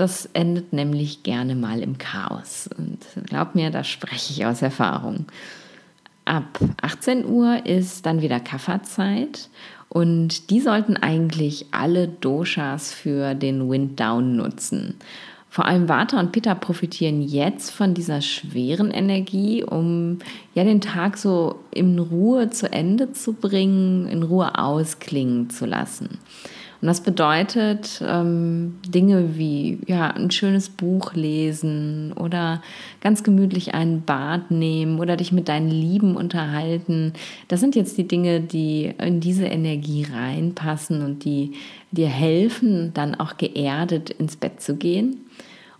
das 0.01 0.27
endet 0.33 0.73
nämlich 0.73 1.23
gerne 1.23 1.55
mal 1.55 1.81
im 1.81 1.99
Chaos. 1.99 2.69
Und 2.77 2.99
glaub 3.27 3.55
mir, 3.55 3.71
da 3.71 3.85
spreche 3.85 4.33
ich 4.33 4.47
aus 4.47 4.63
Erfahrung. 4.63 5.27
Ab 6.25 6.59
18 6.81 7.27
Uhr 7.27 7.67
ist 7.67 8.07
dann 8.07 8.23
wieder 8.23 8.41
Kafferzeit 8.41 9.49
und 9.89 10.51
die 10.51 10.61
sollten 10.61 10.97
eigentlich 10.97 11.67
alle 11.73 12.09
Doshas 12.09 12.93
für 12.93 13.35
den 13.35 13.69
Wind 13.69 13.99
Down 13.99 14.37
nutzen. 14.37 14.95
Vor 15.49 15.67
allem 15.67 15.89
Vata 15.89 16.21
und 16.21 16.31
Pitta 16.31 16.55
profitieren 16.55 17.23
jetzt 17.23 17.73
von 17.73 17.93
dieser 17.93 18.21
schweren 18.21 18.93
Energie, 18.93 19.65
um 19.65 20.21
ja 20.55 20.63
den 20.63 20.81
Tag 20.81 21.19
so 21.19 21.59
in 21.73 21.99
Ruhe 21.99 22.51
zu 22.51 22.73
Ende 22.73 23.13
zu 23.13 23.33
bringen, 23.33 24.07
in 24.07 24.23
Ruhe 24.23 24.57
ausklingen 24.57 25.51
zu 25.51 25.67
lassen. 25.67 26.19
Und 26.81 26.87
das 26.89 27.03
bedeutet 27.03 28.03
ähm, 28.07 28.79
Dinge 28.89 29.37
wie 29.37 29.81
ja, 29.87 30.09
ein 30.09 30.31
schönes 30.31 30.71
Buch 30.71 31.13
lesen 31.13 32.15
oder 32.15 32.63
ganz 33.03 33.23
gemütlich 33.23 33.75
ein 33.75 34.03
Bad 34.03 34.51
nehmen 34.51 34.99
oder 34.99 35.17
dich 35.17 35.31
mit 35.31 35.49
deinen 35.49 35.71
Lieben 35.71 36.17
unterhalten. 36.17 37.13
Das 37.49 37.61
sind 37.61 37.77
jetzt 37.77 37.99
die 37.99 38.09
Dinge, 38.09 38.41
die 38.41 38.95
in 38.99 39.21
diese 39.21 39.45
Energie 39.45 40.07
reinpassen 40.11 41.03
und 41.05 41.25
die 41.25 41.53
dir 41.91 42.09
helfen, 42.09 42.93
dann 42.95 43.15
auch 43.15 43.37
geerdet 43.37 44.09
ins 44.11 44.37
Bett 44.37 44.63
zu 44.63 44.77
gehen. 44.77 45.27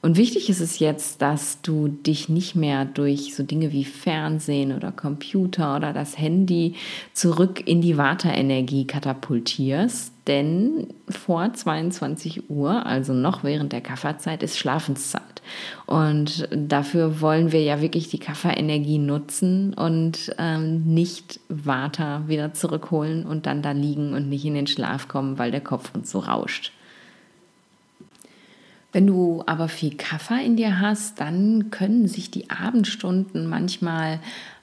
Und 0.03 0.17
wichtig 0.17 0.49
ist 0.49 0.61
es 0.61 0.79
jetzt, 0.79 1.21
dass 1.21 1.61
du 1.61 1.89
dich 1.89 2.31
nicht 2.31 2.57
mehr 2.57 2.87
durch 2.87 3.35
so 3.35 3.43
Dinge 3.43 3.71
wie 3.71 3.85
Fernsehen 3.85 4.73
oder 4.75 4.93
Computer 4.93 5.77
oder 5.77 5.93
das 5.93 6.17
Handy 6.19 6.75
zurück 7.13 7.67
in 7.67 7.83
die 7.83 7.99
Vata-Energie 7.99 8.87
katapultierst, 8.87 10.15
denn 10.31 10.87
vor 11.09 11.53
22 11.53 12.49
Uhr, 12.49 12.87
also 12.87 13.13
noch 13.13 13.43
während 13.43 13.73
der 13.73 13.81
Kafferzeit, 13.81 14.45
ist 14.45 14.57
Schlafenszeit. 14.57 15.43
Und 15.87 16.49
dafür 16.53 17.21
wollen 17.21 17.51
wir 17.51 17.65
ja 17.65 17.81
wirklich 17.81 18.11
die 18.11 18.21
Kafferenergie 18.21 18.99
nutzen 18.99 19.75
und 19.75 20.33
ähm, 20.39 20.85
nicht 20.85 21.41
Vata 21.49 22.29
wieder 22.29 22.55
zurückholen 22.55 23.27
und 23.27 23.47
dann 23.47 23.61
da 23.61 23.73
liegen 23.73 24.15
und 24.15 24.29
nicht 24.29 24.45
in 24.45 24.55
den 24.55 24.69
Schlaf 24.69 25.09
kommen, 25.09 25.37
weil 25.37 25.51
der 25.51 25.63
Kopf 25.63 25.93
uns 25.97 26.13
so 26.13 26.21
rauscht. 26.21 26.71
Wenn 28.93 29.09
du 29.09 29.43
aber 29.47 29.69
viel 29.69 29.97
Kaffee 29.97 30.45
in 30.45 30.55
dir 30.55 30.79
hast, 30.79 31.19
dann 31.19 31.73
können 31.73 32.07
sich 32.07 32.31
die 32.31 32.51
Abendstunden 32.51 33.49
manchmal 33.49 34.21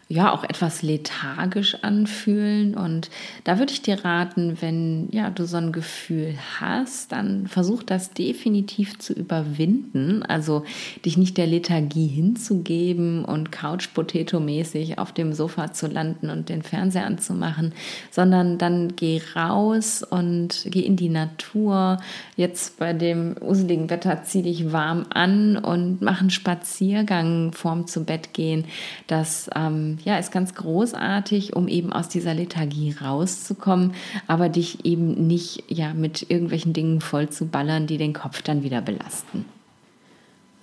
ja 0.10 0.34
auch 0.34 0.44
etwas 0.46 0.84
lethargisch 0.84 1.84
anfühlen. 1.84 2.76
Und 2.76 3.10
da 3.44 3.60
würde 3.60 3.74
ich 3.74 3.82
dir 3.82 4.06
raten, 4.06 4.58
wenn 4.62 5.10
ja, 5.12 5.30
du 5.30 5.46
so 5.46 5.58
ein 5.58 5.74
Gefühl 5.74 6.36
hast, 6.60 7.12
dann 7.12 7.48
versuch 7.48 7.84
das 7.84 8.12
definitiv 8.12 8.98
zu 9.00 9.14
überwinden. 9.14 10.24
Also 10.24 10.64
dich 11.04 11.18
nicht 11.18 11.38
der 11.38 11.48
Lethargie 11.48 12.08
hinzugeben 12.08 13.26
und 13.26 13.52
Couch-Potato-mäßig 13.52 14.98
auf 14.98 15.12
dem 15.12 15.34
Sofa 15.34 15.74
zu 15.74 15.88
landen 15.88 16.30
und 16.30 16.48
den 16.48 16.62
Fernseher 16.62 17.06
anzumachen, 17.06 17.74
sondern 18.10 18.58
dann 18.58 18.96
geh 18.96 19.22
raus 19.36 20.04
und 20.04 20.68
geh 20.70 20.82
in 20.82 20.96
die 20.96 21.10
Natur. 21.10 21.98
Jetzt 22.38 22.80
bei 22.80 22.94
dem 22.94 23.36
useligen 23.42 23.90
Wetter 23.90 24.24
zieh 24.24 24.44
dich 24.44 24.72
warm 24.72 25.06
an 25.10 25.58
und 25.58 26.02
mach 26.02 26.22
einen 26.22 26.30
Spaziergang 26.30 27.52
vorm 27.52 27.88
zu 27.88 28.06
Bett 28.06 28.34
gehen. 28.34 28.66
Das 29.08 29.50
ähm, 29.54 29.97
ja, 30.04 30.18
ist 30.18 30.32
ganz 30.32 30.56
großartig, 30.56 31.56
um 31.56 31.68
eben 31.68 31.94
aus 31.94 32.10
dieser 32.10 32.34
Lethargie 32.34 32.96
rauszukommen, 33.02 33.94
aber 34.28 34.50
dich 34.50 34.86
eben 34.86 35.28
nicht 35.28 35.64
ja, 35.68 35.94
mit 35.94 36.30
irgendwelchen 36.30 36.74
Dingen 36.74 37.02
voll 37.02 37.30
zu 37.30 37.48
ballern, 37.48 37.88
die 37.88 37.98
den 37.98 38.14
Kopf 38.14 38.42
dann 38.42 38.64
wieder 38.64 38.82
belasten. 38.82 39.46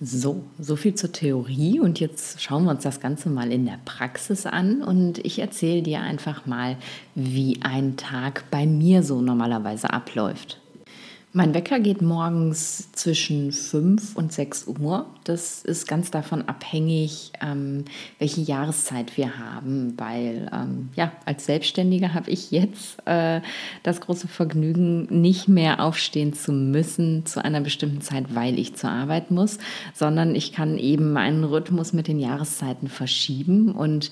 So, 0.01 0.43
so 0.59 0.75
viel 0.75 0.93
zur 0.95 1.13
Theorie 1.13 1.79
und 1.79 2.01
jetzt 2.01 2.41
schauen 2.41 2.65
wir 2.65 2.71
uns 2.71 2.83
das 2.83 2.99
Ganze 2.99 3.29
mal 3.29 3.51
in 3.51 3.65
der 3.65 3.79
Praxis 3.85 4.45
an 4.45 4.83
und 4.83 5.19
ich 5.19 5.39
erzähle 5.39 5.83
dir 5.83 6.01
einfach 6.01 6.45
mal, 6.45 6.75
wie 7.15 7.59
ein 7.61 7.95
Tag 7.95 8.43
bei 8.51 8.65
mir 8.65 9.03
so 9.03 9.21
normalerweise 9.21 9.89
abläuft. 9.91 10.59
Mein 11.37 11.53
Wecker 11.53 11.81
geht 11.81 12.01
morgens 12.01 12.93
zwischen 12.93 13.51
5 13.51 14.15
und 14.15 14.31
6 14.31 14.67
Uhr. 14.67 15.05
Das 15.25 15.65
ist 15.65 15.85
ganz 15.85 16.09
davon 16.09 16.43
abhängig, 16.43 17.33
ähm, 17.41 17.83
welche 18.19 18.39
Jahreszeit 18.39 19.17
wir 19.17 19.37
haben, 19.37 19.95
weil 19.97 20.49
ähm, 20.53 20.91
ja, 20.95 21.11
als 21.25 21.45
Selbstständiger 21.45 22.13
habe 22.13 22.31
ich 22.31 22.51
jetzt 22.51 23.05
äh, 23.05 23.41
das 23.83 23.99
große 23.99 24.29
Vergnügen, 24.29 25.07
nicht 25.09 25.49
mehr 25.49 25.83
aufstehen 25.83 26.33
zu 26.33 26.53
müssen 26.53 27.25
zu 27.25 27.43
einer 27.43 27.59
bestimmten 27.59 27.99
Zeit, 27.99 28.33
weil 28.33 28.57
ich 28.57 28.75
zur 28.75 28.91
Arbeit 28.91 29.29
muss, 29.29 29.57
sondern 29.93 30.35
ich 30.35 30.53
kann 30.53 30.77
eben 30.77 31.11
meinen 31.11 31.43
Rhythmus 31.43 31.91
mit 31.91 32.07
den 32.07 32.19
Jahreszeiten 32.19 32.87
verschieben 32.87 33.73
und 33.73 34.09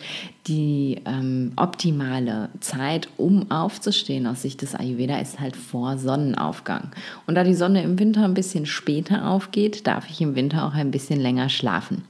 die 0.47 1.01
ähm, 1.05 1.53
optimale 1.55 2.49
Zeit, 2.59 3.07
um 3.17 3.49
aufzustehen 3.49 4.27
aus 4.27 4.41
Sicht 4.41 4.61
des 4.61 4.75
Ayurveda, 4.75 5.19
ist 5.19 5.39
halt 5.39 5.55
vor 5.55 5.97
Sonnenaufgang. 5.97 6.91
Und 7.27 7.35
da 7.35 7.43
die 7.43 7.53
Sonne 7.53 7.83
im 7.83 7.97
Winter 7.97 8.25
ein 8.25 8.33
bisschen 8.33 8.65
später 8.65 9.27
aufgeht, 9.27 9.87
darf 9.87 10.09
ich 10.09 10.19
im 10.21 10.35
Winter 10.35 10.65
auch 10.65 10.73
ein 10.73 10.91
bisschen 10.91 11.19
länger 11.19 11.49
schlafen. 11.49 12.03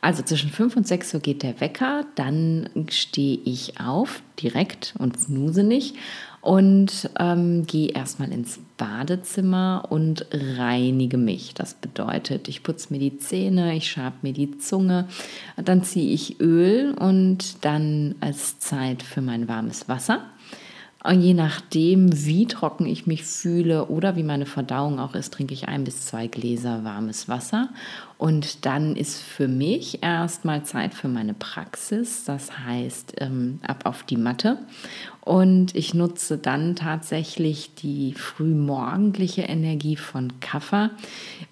Also 0.00 0.22
zwischen 0.22 0.50
5 0.50 0.76
und 0.76 0.86
6 0.86 1.14
Uhr 1.14 1.20
geht 1.20 1.42
der 1.42 1.60
Wecker, 1.60 2.04
dann 2.14 2.68
stehe 2.88 3.38
ich 3.44 3.80
auf 3.80 4.22
direkt 4.40 4.94
und 4.98 5.18
snooze 5.18 5.62
nicht 5.62 5.96
und 6.42 7.08
ähm, 7.20 7.66
gehe 7.66 7.90
erstmal 7.90 8.32
ins 8.32 8.58
Badezimmer 8.76 9.86
und 9.90 10.26
reinige 10.32 11.16
mich. 11.16 11.54
Das 11.54 11.74
bedeutet, 11.74 12.48
ich 12.48 12.64
putze 12.64 12.92
mir 12.92 12.98
die 12.98 13.16
Zähne, 13.16 13.76
ich 13.76 13.88
schabe 13.88 14.16
mir 14.22 14.32
die 14.32 14.58
Zunge, 14.58 15.06
dann 15.56 15.84
ziehe 15.84 16.12
ich 16.12 16.40
Öl 16.40 16.94
und 16.98 17.64
dann 17.64 18.16
als 18.20 18.58
Zeit 18.58 19.04
für 19.04 19.22
mein 19.22 19.46
warmes 19.46 19.88
Wasser. 19.88 20.24
Und 21.04 21.20
je 21.20 21.34
nachdem, 21.34 22.10
wie 22.26 22.46
trocken 22.46 22.86
ich 22.86 23.06
mich 23.06 23.24
fühle 23.24 23.86
oder 23.86 24.14
wie 24.14 24.22
meine 24.22 24.46
Verdauung 24.46 25.00
auch 25.00 25.14
ist, 25.14 25.32
trinke 25.32 25.54
ich 25.54 25.68
ein 25.68 25.82
bis 25.82 26.06
zwei 26.06 26.28
Gläser 26.28 26.84
warmes 26.84 27.28
Wasser. 27.28 27.70
Und 28.22 28.66
dann 28.66 28.94
ist 28.94 29.20
für 29.20 29.48
mich 29.48 30.04
erstmal 30.04 30.62
Zeit 30.62 30.94
für 30.94 31.08
meine 31.08 31.34
Praxis, 31.34 32.22
das 32.22 32.56
heißt 32.56 33.14
ähm, 33.18 33.58
ab 33.66 33.80
auf 33.82 34.04
die 34.04 34.16
Matte. 34.16 34.58
Und 35.24 35.74
ich 35.74 35.92
nutze 35.92 36.38
dann 36.38 36.76
tatsächlich 36.76 37.74
die 37.74 38.14
frühmorgendliche 38.14 39.42
Energie 39.42 39.96
von 39.96 40.40
Kaffer 40.40 40.90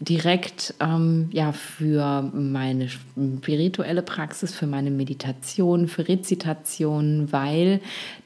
direkt 0.01 0.75
ähm, 0.81 1.29
ja, 1.33 1.53
für 1.53 2.31
meine 2.35 2.89
spirituelle 2.89 4.03
Praxis, 4.03 4.55
für 4.55 4.67
meine 4.67 4.91
Meditation, 4.91 5.89
für 5.89 6.07
Rezitation, 6.07 7.33
weil 7.33 7.81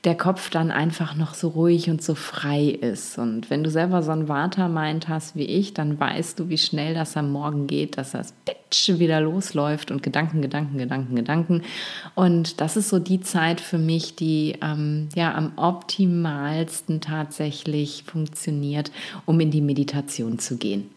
der 0.04 0.16
Kopf 0.16 0.50
dann 0.50 0.70
einfach 0.70 1.14
noch 1.14 1.32
so 1.34 1.48
ruhig 1.48 1.88
und 1.88 2.02
so 2.02 2.14
frei 2.14 2.64
ist. 2.64 3.18
Und 3.18 3.48
wenn 3.48 3.64
du 3.64 3.70
selber 3.70 4.02
so 4.02 4.12
ein 4.12 4.28
Vata-Mind 4.28 5.08
hast 5.08 5.34
wie 5.34 5.44
ich, 5.44 5.72
dann 5.72 5.98
weißt 6.00 6.40
du, 6.40 6.50
wie 6.50 6.58
schnell 6.58 6.94
das 6.94 7.16
am 7.16 7.32
Morgen 7.32 7.66
geht, 7.66 7.98
dass 7.98 8.12
das 8.12 8.33
Bitch 8.44 8.98
wieder 8.98 9.20
losläuft 9.20 9.90
und 9.90 10.02
Gedanken, 10.02 10.42
Gedanken, 10.42 10.78
Gedanken, 10.78 11.16
Gedanken. 11.16 11.62
Und 12.14 12.60
das 12.60 12.76
ist 12.76 12.88
so 12.88 12.98
die 12.98 13.20
Zeit 13.20 13.60
für 13.60 13.78
mich, 13.78 14.16
die 14.16 14.56
ähm, 14.62 15.08
ja 15.14 15.34
am 15.34 15.52
optimalsten 15.56 17.00
tatsächlich 17.00 18.04
funktioniert, 18.04 18.90
um 19.26 19.40
in 19.40 19.50
die 19.50 19.62
Meditation 19.62 20.38
zu 20.38 20.56
gehen. 20.56 20.90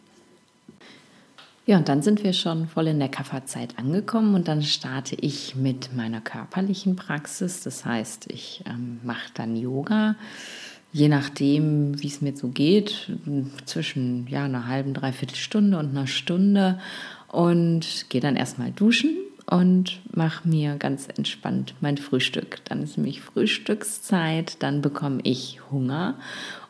Ja, 1.68 1.76
und 1.76 1.90
dann 1.90 2.00
sind 2.00 2.24
wir 2.24 2.32
schon 2.32 2.66
voll 2.66 2.86
in 2.86 2.98
der 2.98 3.10
Kafferzeit 3.10 3.78
angekommen 3.78 4.34
und 4.34 4.48
dann 4.48 4.62
starte 4.62 5.14
ich 5.16 5.54
mit 5.54 5.94
meiner 5.94 6.22
körperlichen 6.22 6.96
Praxis. 6.96 7.62
Das 7.62 7.84
heißt, 7.84 8.32
ich 8.32 8.64
ähm, 8.66 9.00
mache 9.04 9.30
dann 9.34 9.54
Yoga, 9.54 10.16
je 10.94 11.08
nachdem, 11.08 12.02
wie 12.02 12.06
es 12.06 12.22
mir 12.22 12.34
so 12.34 12.48
geht, 12.48 13.12
zwischen 13.66 14.26
ja, 14.28 14.44
einer 14.44 14.66
halben, 14.66 14.94
dreiviertel 14.94 15.36
Stunde 15.36 15.78
und 15.78 15.90
einer 15.90 16.06
Stunde 16.06 16.80
und 17.28 18.06
gehe 18.08 18.20
dann 18.20 18.36
erstmal 18.36 18.70
duschen 18.72 19.16
und 19.50 20.00
mache 20.14 20.46
mir 20.46 20.76
ganz 20.76 21.08
entspannt 21.08 21.74
mein 21.80 21.96
Frühstück. 21.96 22.58
Dann 22.64 22.82
ist 22.82 22.96
nämlich 22.98 23.20
Frühstückszeit, 23.20 24.62
dann 24.62 24.82
bekomme 24.82 25.20
ich 25.22 25.60
Hunger. 25.70 26.18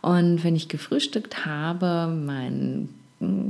Und 0.01 0.45
wenn 0.45 0.55
ich 0.55 0.69
gefrühstückt 0.69 1.45
habe, 1.45 2.07
mein 2.07 2.89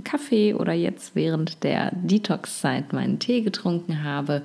Kaffee 0.02 0.54
oder 0.54 0.72
jetzt 0.72 1.14
während 1.14 1.62
der 1.62 1.92
Detox-Zeit 1.94 2.92
meinen 2.94 3.18
Tee 3.18 3.42
getrunken 3.42 4.02
habe, 4.02 4.42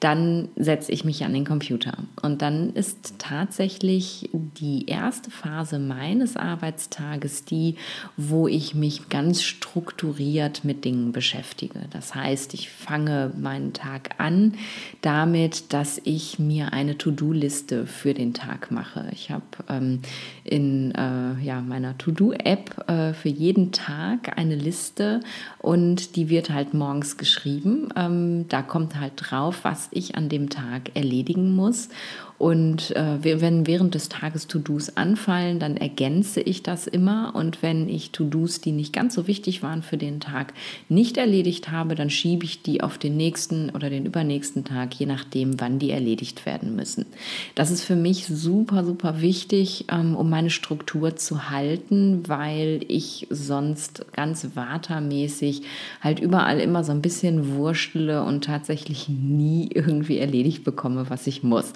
dann 0.00 0.48
setze 0.56 0.92
ich 0.92 1.04
mich 1.04 1.24
an 1.24 1.32
den 1.32 1.46
Computer. 1.46 1.96
Und 2.20 2.42
dann 2.42 2.74
ist 2.74 3.14
tatsächlich 3.18 4.28
die 4.32 4.86
erste 4.86 5.30
Phase 5.30 5.78
meines 5.78 6.36
Arbeitstages 6.36 7.44
die, 7.46 7.76
wo 8.18 8.48
ich 8.48 8.74
mich 8.74 9.08
ganz 9.08 9.42
strukturiert 9.42 10.64
mit 10.64 10.84
Dingen 10.84 11.12
beschäftige. 11.12 11.80
Das 11.90 12.14
heißt, 12.14 12.52
ich 12.52 12.68
fange 12.68 13.32
meinen 13.38 13.72
Tag 13.72 14.16
an 14.18 14.54
damit, 15.00 15.72
dass 15.72 16.00
ich 16.04 16.38
mir 16.38 16.74
eine 16.74 16.98
To-Do-Liste 16.98 17.86
für 17.86 18.12
den 18.12 18.34
Tag 18.34 18.70
mache. 18.70 19.08
Ich 19.12 19.30
habe 19.30 19.44
ähm, 19.68 20.00
in 20.44 20.94
äh, 20.94 21.42
meiner 21.60 21.96
To-Do-App 21.98 22.88
äh, 22.88 23.12
für 23.12 23.28
jeden 23.28 23.72
Tag 23.72 24.36
eine 24.38 24.54
Liste 24.54 25.20
und 25.58 26.16
die 26.16 26.28
wird 26.28 26.50
halt 26.50 26.74
morgens 26.74 27.16
geschrieben. 27.16 27.88
Ähm, 27.96 28.46
da 28.48 28.62
kommt 28.62 28.98
halt 28.98 29.12
drauf, 29.16 29.60
was 29.62 29.88
ich 29.90 30.14
an 30.16 30.28
dem 30.28 30.50
Tag 30.50 30.94
erledigen 30.94 31.54
muss. 31.54 31.88
Und 32.38 32.94
äh, 32.94 33.18
wenn 33.22 33.66
während 33.66 33.94
des 33.94 34.08
Tages 34.08 34.46
To-Dos 34.46 34.96
anfallen, 34.96 35.58
dann 35.58 35.76
ergänze 35.76 36.40
ich 36.40 36.62
das 36.62 36.86
immer. 36.86 37.34
Und 37.34 37.62
wenn 37.62 37.88
ich 37.88 38.10
To-Dos, 38.10 38.60
die 38.60 38.72
nicht 38.72 38.92
ganz 38.92 39.14
so 39.14 39.26
wichtig 39.26 39.62
waren 39.62 39.82
für 39.82 39.96
den 39.96 40.20
Tag, 40.20 40.52
nicht 40.88 41.16
erledigt 41.16 41.70
habe, 41.70 41.94
dann 41.94 42.10
schiebe 42.10 42.44
ich 42.44 42.62
die 42.62 42.82
auf 42.82 42.98
den 42.98 43.16
nächsten 43.16 43.70
oder 43.70 43.88
den 43.88 44.04
übernächsten 44.04 44.64
Tag, 44.64 44.94
je 44.94 45.06
nachdem, 45.06 45.60
wann 45.60 45.78
die 45.78 45.90
erledigt 45.90 46.44
werden 46.44 46.76
müssen. 46.76 47.06
Das 47.54 47.70
ist 47.70 47.82
für 47.82 47.96
mich 47.96 48.26
super, 48.26 48.84
super 48.84 49.22
wichtig, 49.22 49.86
ähm, 49.90 50.14
um 50.14 50.28
meine 50.28 50.50
Struktur 50.50 51.16
zu 51.16 51.48
halten, 51.48 52.28
weil 52.28 52.80
ich 52.88 53.26
sonst 53.30 54.12
ganz 54.12 54.48
watermäßig 54.54 55.62
halt 56.02 56.20
überall 56.20 56.60
immer 56.60 56.84
so 56.84 56.92
ein 56.92 57.02
bisschen 57.02 57.54
wurstele 57.54 58.22
und 58.24 58.44
tatsächlich 58.44 59.08
nie 59.08 59.70
irgendwie 59.72 60.18
erledigt 60.18 60.64
bekomme, 60.64 61.08
was 61.08 61.26
ich 61.26 61.42
muss. 61.42 61.72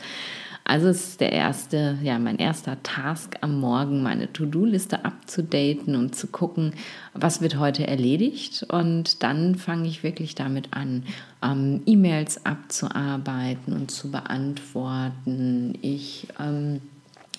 Also 0.70 0.86
es 0.86 1.08
ist 1.08 1.20
der 1.20 1.32
erste, 1.32 1.98
ja, 2.00 2.16
mein 2.20 2.38
erster 2.38 2.80
Task 2.84 3.36
am 3.40 3.58
Morgen, 3.58 4.04
meine 4.04 4.32
To-Do-Liste 4.32 5.04
abzudaten 5.04 5.96
und 5.96 6.14
zu 6.14 6.28
gucken, 6.28 6.74
was 7.12 7.40
wird 7.40 7.58
heute 7.58 7.88
erledigt. 7.88 8.64
Und 8.68 9.24
dann 9.24 9.56
fange 9.56 9.88
ich 9.88 10.04
wirklich 10.04 10.36
damit 10.36 10.68
an, 10.70 11.02
ähm, 11.42 11.82
E-Mails 11.86 12.46
abzuarbeiten 12.46 13.72
und 13.72 13.90
zu 13.90 14.12
beantworten. 14.12 15.76
Ich 15.82 16.28
ähm, 16.38 16.80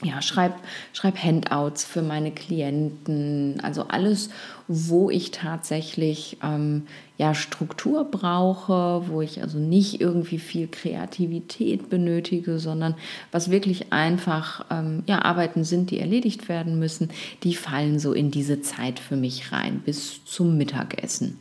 ja, 0.04 0.22
schreib, 0.22 0.56
schreib 0.94 1.22
Handouts 1.24 1.84
für 1.84 2.02
meine 2.02 2.32
Klienten, 2.32 3.60
also 3.62 3.84
alles, 3.88 4.30
wo 4.68 5.10
ich 5.10 5.32
tatsächlich 5.32 6.38
ähm, 6.44 6.88
ja, 7.18 7.36
Struktur 7.36 8.06
brauche, 8.06 9.04
wo 9.08 9.22
ich 9.22 9.42
also 9.44 9.60
nicht 9.60 10.02
irgendwie 10.02 10.40
viel 10.40 10.68
Kreativität 10.68 11.90
benötige, 11.90 12.58
sondern 12.58 12.96
was 13.32 13.52
wirklich 13.52 13.94
einfach 13.94 14.66
ähm, 14.72 15.04
ja, 15.06 15.24
Arbeiten 15.24 15.64
sind, 15.64 15.92
die 15.92 16.00
erledigt 16.00 16.50
werden 16.50 16.80
müssen, 16.80 17.10
die 17.44 17.54
fallen 17.54 18.00
so 18.00 18.14
in 18.14 18.32
diese 18.32 18.62
Zeit 18.62 19.00
für 19.00 19.16
mich 19.16 19.52
rein, 19.52 19.82
bis 19.86 20.26
zum 20.26 20.58
Mittagessen 20.58 21.38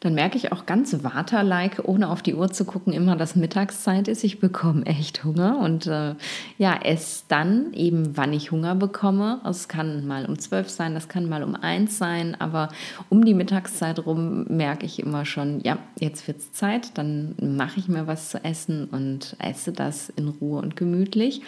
dann 0.00 0.14
merke 0.14 0.36
ich 0.36 0.52
auch 0.52 0.66
ganz 0.66 1.02
Water-like, 1.02 1.82
ohne 1.84 2.08
auf 2.08 2.22
die 2.22 2.34
Uhr 2.34 2.50
zu 2.50 2.64
gucken, 2.64 2.92
immer, 2.92 3.16
dass 3.16 3.34
Mittagszeit 3.34 4.06
ist. 4.06 4.22
Ich 4.22 4.38
bekomme 4.38 4.86
echt 4.86 5.24
Hunger 5.24 5.58
und 5.58 5.86
äh, 5.86 6.14
ja, 6.56 6.76
esse 6.82 7.24
dann 7.28 7.72
eben, 7.72 8.16
wann 8.16 8.32
ich 8.32 8.52
Hunger 8.52 8.74
bekomme. 8.74 9.40
Es 9.44 9.66
kann 9.66 10.06
mal 10.06 10.26
um 10.26 10.38
zwölf 10.38 10.68
sein, 10.68 10.94
das 10.94 11.08
kann 11.08 11.28
mal 11.28 11.42
um 11.42 11.56
eins 11.56 11.98
sein, 11.98 12.36
aber 12.38 12.68
um 13.08 13.24
die 13.24 13.34
Mittagszeit 13.34 14.04
rum 14.06 14.44
merke 14.48 14.86
ich 14.86 15.00
immer 15.00 15.24
schon, 15.24 15.60
ja, 15.62 15.78
jetzt 15.98 16.26
wird 16.28 16.38
es 16.38 16.52
Zeit, 16.52 16.96
dann 16.96 17.34
mache 17.40 17.80
ich 17.80 17.88
mir 17.88 18.06
was 18.06 18.30
zu 18.30 18.44
essen 18.44 18.86
und 18.90 19.36
esse 19.40 19.72
das 19.72 20.10
in 20.10 20.28
Ruhe 20.28 20.60
und 20.60 20.76
gemütlich 20.76 21.42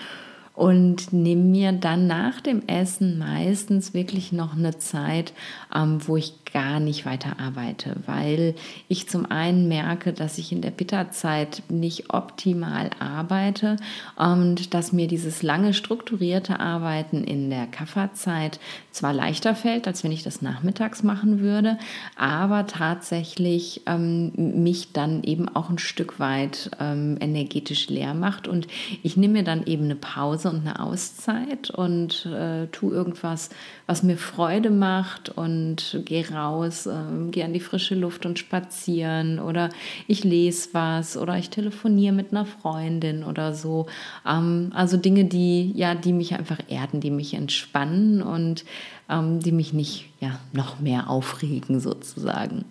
und 0.54 1.12
nehme 1.12 1.42
mir 1.42 1.73
dann 1.73 2.07
nach 2.07 2.40
dem 2.40 2.66
Essen 2.66 3.19
meistens 3.19 3.95
wirklich 3.95 4.33
noch 4.33 4.54
eine 4.54 4.78
Zeit, 4.78 5.33
ähm, 5.75 6.07
wo 6.07 6.16
ich 6.16 6.35
gar 6.52 6.80
nicht 6.80 7.07
weiter 7.07 7.38
arbeite, 7.38 7.97
weil 8.07 8.54
ich 8.88 9.09
zum 9.09 9.30
einen 9.30 9.69
merke, 9.69 10.12
dass 10.12 10.38
ich 10.38 10.50
in 10.50 10.62
der 10.62 10.73
Bitterzeit 10.73 11.62
nicht 11.69 12.12
optimal 12.12 12.91
arbeite 12.99 13.76
und 14.17 14.75
dass 14.75 14.93
mir 14.93 15.06
dieses 15.06 15.43
lange 15.43 15.75
strukturierte 15.75 16.58
Arbeiten 16.58 17.23
in 17.23 17.50
der 17.50 17.67
Kafferzeit 17.67 18.58
zwar 18.91 19.13
leichter 19.13 19.54
fällt, 19.54 19.86
als 19.86 20.02
wenn 20.02 20.13
ich 20.13 20.25
das 20.25 20.43
nachmittags 20.43 21.02
machen 21.02 21.41
würde, 21.41 21.78
aber 22.17 22.67
tatsächlich 22.67 23.82
ähm, 23.86 24.32
mich 24.36 24.93
dann 24.93 25.23
eben 25.23 25.49
auch 25.49 25.71
ein 25.71 25.78
Stück 25.78 26.19
weit 26.19 26.71
ähm, 26.80 27.17
energetisch 27.21 27.89
leer 27.89 28.15
macht. 28.15 28.49
Und 28.49 28.67
ich 29.02 29.17
nehme 29.17 29.34
mir 29.34 29.45
dann 29.45 29.65
eben 29.67 29.84
eine 29.84 29.97
Pause 29.97 30.39
und 30.44 30.66
eine 30.66 30.80
Auszeit 30.80 31.70
und 31.70 32.26
äh, 32.26 32.66
tue 32.68 32.92
irgendwas, 32.92 33.50
was 33.86 34.02
mir 34.02 34.16
Freude 34.16 34.70
macht 34.70 35.30
und 35.30 36.02
gehe 36.04 36.28
raus, 36.30 36.86
äh, 36.86 37.30
gehe 37.30 37.44
an 37.44 37.52
die 37.52 37.60
frische 37.60 37.94
Luft 37.94 38.26
und 38.26 38.38
spazieren 38.38 39.38
oder 39.38 39.70
ich 40.06 40.24
lese 40.24 40.70
was 40.72 41.16
oder 41.16 41.36
ich 41.36 41.50
telefoniere 41.50 42.14
mit 42.14 42.32
einer 42.32 42.46
Freundin 42.46 43.24
oder 43.24 43.54
so. 43.54 43.86
Ähm, 44.26 44.70
also 44.74 44.96
Dinge, 44.96 45.24
die 45.24 45.72
ja, 45.72 45.94
die 45.94 46.12
mich 46.12 46.34
einfach 46.34 46.58
erden, 46.68 47.00
die 47.00 47.10
mich 47.10 47.34
entspannen 47.34 48.22
und 48.22 48.64
ähm, 49.08 49.40
die 49.40 49.52
mich 49.52 49.72
nicht 49.72 50.06
ja 50.20 50.38
noch 50.52 50.80
mehr 50.80 51.10
aufregen 51.10 51.80
sozusagen. 51.80 52.64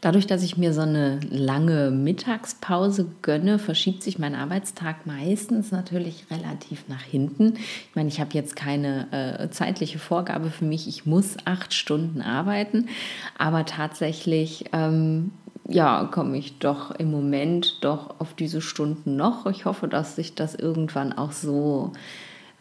Dadurch, 0.00 0.28
dass 0.28 0.44
ich 0.44 0.56
mir 0.56 0.72
so 0.72 0.82
eine 0.82 1.18
lange 1.28 1.90
Mittagspause 1.90 3.06
gönne, 3.20 3.58
verschiebt 3.58 4.04
sich 4.04 4.18
mein 4.18 4.36
Arbeitstag 4.36 5.06
meistens 5.06 5.72
natürlich 5.72 6.26
relativ 6.30 6.86
nach 6.86 7.02
hinten. 7.02 7.54
Ich 7.56 7.96
meine, 7.96 8.08
ich 8.08 8.20
habe 8.20 8.30
jetzt 8.34 8.54
keine 8.54 9.12
äh, 9.12 9.50
zeitliche 9.50 9.98
Vorgabe 9.98 10.50
für 10.50 10.64
mich, 10.64 10.86
ich 10.86 11.04
muss 11.04 11.36
acht 11.44 11.74
Stunden 11.74 12.22
arbeiten, 12.22 12.88
aber 13.36 13.64
tatsächlich 13.64 14.66
ähm, 14.72 15.32
ja, 15.68 16.08
komme 16.10 16.38
ich 16.38 16.58
doch 16.58 16.92
im 16.92 17.10
Moment 17.10 17.78
doch 17.82 18.20
auf 18.20 18.34
diese 18.34 18.60
Stunden 18.60 19.16
noch. 19.16 19.46
Ich 19.46 19.64
hoffe, 19.64 19.88
dass 19.88 20.16
sich 20.16 20.34
das 20.34 20.54
irgendwann 20.54 21.12
auch 21.12 21.32
so 21.32 21.92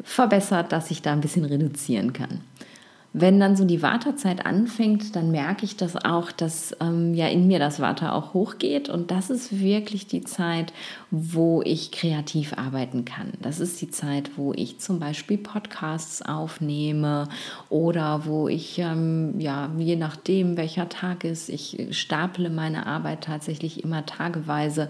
verbessert, 0.03 0.71
dass 0.71 0.91
ich 0.91 1.01
da 1.01 1.13
ein 1.13 1.21
bisschen 1.21 1.45
reduzieren 1.45 2.13
kann. 2.13 2.41
Wenn 3.13 3.39
dann 3.39 3.55
so 3.55 3.63
die 3.63 3.81
Wartezeit 3.81 4.45
anfängt, 4.45 5.15
dann 5.15 5.31
merke 5.31 5.65
ich 5.65 5.77
das 5.77 5.95
auch, 5.95 6.31
dass 6.31 6.75
ähm, 6.81 7.13
ja 7.13 7.27
in 7.27 7.47
mir 7.47 7.57
das 7.57 7.79
Water 7.79 8.13
auch 8.13 8.33
hochgeht 8.33 8.89
und 8.89 9.11
das 9.11 9.29
ist 9.29 9.59
wirklich 9.59 10.07
die 10.07 10.23
Zeit, 10.23 10.73
wo 11.09 11.61
ich 11.63 11.91
kreativ 11.91 12.53
arbeiten 12.57 13.05
kann. 13.05 13.31
Das 13.41 13.59
ist 13.59 13.81
die 13.81 13.89
Zeit, 13.89 14.31
wo 14.35 14.53
ich 14.53 14.79
zum 14.79 14.99
Beispiel 14.99 15.37
Podcasts 15.37 16.21
aufnehme 16.21 17.29
oder 17.69 18.25
wo 18.25 18.49
ich 18.49 18.77
ähm, 18.79 19.39
ja 19.39 19.71
je 19.77 19.95
nachdem 19.95 20.57
welcher 20.57 20.89
Tag 20.89 21.23
ist, 21.23 21.47
ich 21.49 21.87
staple 21.91 22.49
meine 22.49 22.85
Arbeit 22.85 23.23
tatsächlich 23.23 23.83
immer 23.83 24.05
tageweise, 24.05 24.89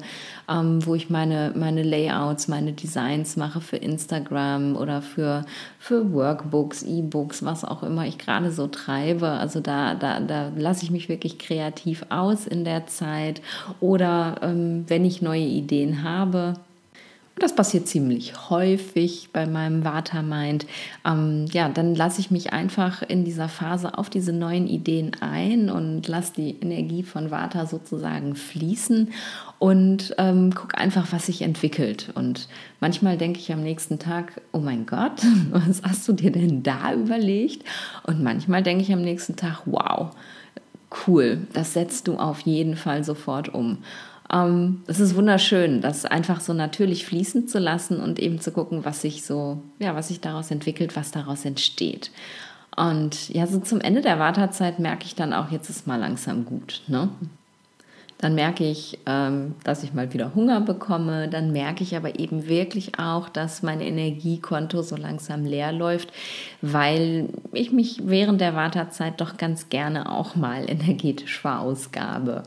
ähm, 0.49 0.83
wo 0.85 0.95
ich 0.95 1.11
meine 1.11 1.53
meine 1.55 1.83
Layouts, 1.83 2.47
meine 2.47 2.73
Designs 2.73 3.37
mache 3.37 3.61
für 3.61 3.77
Instagram 3.77 4.75
oder 4.75 5.03
für 5.03 5.45
für 5.87 6.11
Workbooks, 6.13 6.83
E-Books, 6.83 7.45
was 7.45 7.63
auch 7.63 7.81
immer 7.81 8.05
ich 8.05 8.17
gerade 8.17 8.51
so 8.51 8.67
treibe. 8.67 9.29
Also 9.29 9.61
da, 9.61 9.95
da, 9.95 10.19
da 10.19 10.51
lasse 10.53 10.83
ich 10.83 10.91
mich 10.91 11.07
wirklich 11.07 11.39
kreativ 11.39 12.05
aus 12.09 12.45
in 12.45 12.65
der 12.65 12.87
Zeit. 12.87 13.41
Oder 13.79 14.35
ähm, 14.41 14.83
wenn 14.87 15.05
ich 15.05 15.21
neue 15.21 15.45
Ideen 15.45 16.03
habe, 16.03 16.55
das 17.39 17.55
passiert 17.55 17.87
ziemlich 17.87 18.49
häufig 18.49 19.29
bei 19.31 19.45
meinem 19.45 19.83
Watermind. 19.83 20.65
Ähm, 21.05 21.45
ja, 21.51 21.69
dann 21.69 21.95
lasse 21.95 22.19
ich 22.19 22.31
mich 22.31 22.53
einfach 22.53 23.03
in 23.03 23.25
dieser 23.25 23.49
Phase 23.49 23.97
auf 23.97 24.09
diese 24.09 24.33
neuen 24.33 24.67
Ideen 24.67 25.11
ein 25.19 25.69
und 25.69 26.07
lasse 26.07 26.33
die 26.37 26.55
Energie 26.61 27.03
von 27.03 27.31
Vata 27.31 27.65
sozusagen 27.65 28.35
fließen 28.35 29.11
und 29.59 30.15
ähm, 30.17 30.53
gucke 30.53 30.77
einfach, 30.77 31.11
was 31.11 31.27
sich 31.27 31.41
entwickelt. 31.41 32.11
Und 32.15 32.47
manchmal 32.79 33.17
denke 33.17 33.39
ich 33.39 33.51
am 33.51 33.63
nächsten 33.63 33.99
Tag, 33.99 34.41
oh 34.51 34.59
mein 34.59 34.85
Gott, 34.85 35.21
was 35.51 35.81
hast 35.83 36.07
du 36.07 36.13
dir 36.13 36.31
denn 36.31 36.63
da 36.63 36.93
überlegt? 36.93 37.63
Und 38.03 38.23
manchmal 38.23 38.63
denke 38.63 38.83
ich 38.83 38.91
am 38.91 39.01
nächsten 39.01 39.35
Tag, 39.35 39.61
wow, 39.65 40.11
cool, 41.07 41.47
das 41.53 41.73
setzt 41.73 42.07
du 42.07 42.15
auf 42.15 42.41
jeden 42.41 42.75
Fall 42.75 43.03
sofort 43.03 43.53
um. 43.53 43.79
Ähm, 44.31 44.83
es 44.87 44.99
ist 44.99 45.15
wunderschön, 45.15 45.81
das 45.81 46.05
einfach 46.05 46.41
so 46.41 46.53
natürlich 46.53 47.05
fließen 47.05 47.47
zu 47.47 47.59
lassen 47.59 47.99
und 47.99 48.19
eben 48.19 48.39
zu 48.39 48.51
gucken, 48.51 48.85
was 48.85 49.01
sich 49.01 49.23
so, 49.25 49.61
ja, 49.79 49.95
was 49.95 50.09
sich 50.09 50.21
daraus 50.21 50.51
entwickelt, 50.51 50.95
was 50.95 51.11
daraus 51.11 51.45
entsteht. 51.45 52.11
Und 52.75 53.29
ja, 53.29 53.47
so 53.47 53.59
zum 53.59 53.81
Ende 53.81 54.01
der 54.01 54.19
Wartezeit 54.19 54.79
merke 54.79 55.05
ich 55.05 55.15
dann 55.15 55.33
auch, 55.33 55.51
jetzt 55.51 55.69
ist 55.69 55.87
mal 55.87 55.99
langsam 55.99 56.45
gut. 56.45 56.81
Ne? 56.87 57.09
Dann 58.19 58.35
merke 58.35 58.63
ich, 58.69 58.99
ähm, 59.05 59.55
dass 59.63 59.83
ich 59.83 59.93
mal 59.93 60.13
wieder 60.13 60.35
Hunger 60.35 60.61
bekomme. 60.61 61.27
Dann 61.27 61.51
merke 61.51 61.83
ich 61.83 61.95
aber 61.95 62.19
eben 62.19 62.47
wirklich 62.47 62.99
auch, 62.99 63.29
dass 63.29 63.63
mein 63.63 63.81
Energiekonto 63.81 64.81
so 64.81 64.95
langsam 64.95 65.45
leer 65.45 65.71
läuft, 65.71 66.11
weil 66.61 67.29
ich 67.53 67.71
mich 67.71 68.01
während 68.05 68.41
der 68.41 68.55
Wartezeit 68.55 69.21
doch 69.21 69.37
ganz 69.37 69.69
gerne 69.69 70.11
auch 70.11 70.35
mal 70.35 70.69
energetisch 70.69 71.39
verausgabe. 71.39 72.43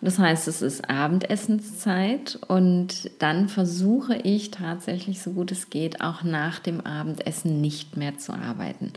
Das 0.00 0.20
heißt, 0.20 0.46
es 0.46 0.62
ist 0.62 0.88
Abendessenszeit 0.88 2.38
und 2.46 3.10
dann 3.18 3.48
versuche 3.48 4.14
ich 4.14 4.52
tatsächlich, 4.52 5.20
so 5.20 5.32
gut 5.32 5.50
es 5.50 5.70
geht, 5.70 6.00
auch 6.00 6.22
nach 6.22 6.60
dem 6.60 6.80
Abendessen 6.80 7.60
nicht 7.60 7.96
mehr 7.96 8.16
zu 8.16 8.32
arbeiten. 8.32 8.92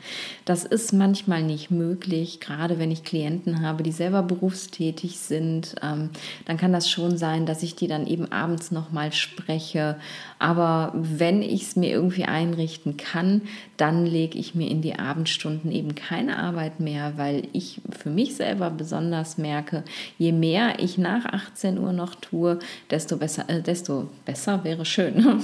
Das 0.46 0.64
ist 0.64 0.94
manchmal 0.94 1.42
nicht 1.42 1.72
möglich, 1.72 2.40
gerade 2.40 2.78
wenn 2.78 2.92
ich 2.92 3.04
Klienten 3.04 3.66
habe, 3.66 3.82
die 3.82 3.92
selber 3.92 4.22
berufstätig 4.22 5.18
sind. 5.18 5.76
Ähm, 5.82 6.12
dann 6.46 6.58
kann 6.58 6.72
das 6.72 6.88
schon 6.88 7.18
sein, 7.18 7.48
dass 7.48 7.64
ich 7.64 7.74
die 7.74 7.88
dann 7.88 8.06
eben 8.06 8.32
abends 8.32 8.70
nochmal 8.70 9.12
spreche. 9.12 9.98
Aber 10.38 10.92
wenn 10.94 11.42
ich 11.42 11.64
es 11.64 11.76
mir 11.76 11.90
irgendwie 11.90 12.26
einrichten 12.26 12.98
kann, 12.98 13.42
dann 13.78 14.06
lege 14.06 14.38
ich 14.38 14.54
mir 14.54 14.70
in 14.70 14.84
die 14.84 15.00
Abendstunden 15.00 15.72
eben 15.72 15.96
keine 15.96 16.38
Arbeit 16.38 16.80
mehr, 16.80 17.14
weil 17.18 17.48
ich 17.54 17.82
für 17.90 18.12
mich 18.12 18.36
selber 18.36 18.70
besonders 18.70 19.40
merke, 19.40 19.84
je 20.20 20.32
mehr 20.32 20.80
ich 20.80 20.91
ich 20.92 20.98
nach 20.98 21.26
18 21.26 21.78
Uhr 21.78 21.94
noch 21.94 22.16
tue, 22.16 22.60
desto 22.90 23.18
besser, 23.18 23.50
äh, 23.50 23.62
desto 23.62 24.10
besser 24.26 24.64
wäre 24.64 24.86
schön. 24.86 25.42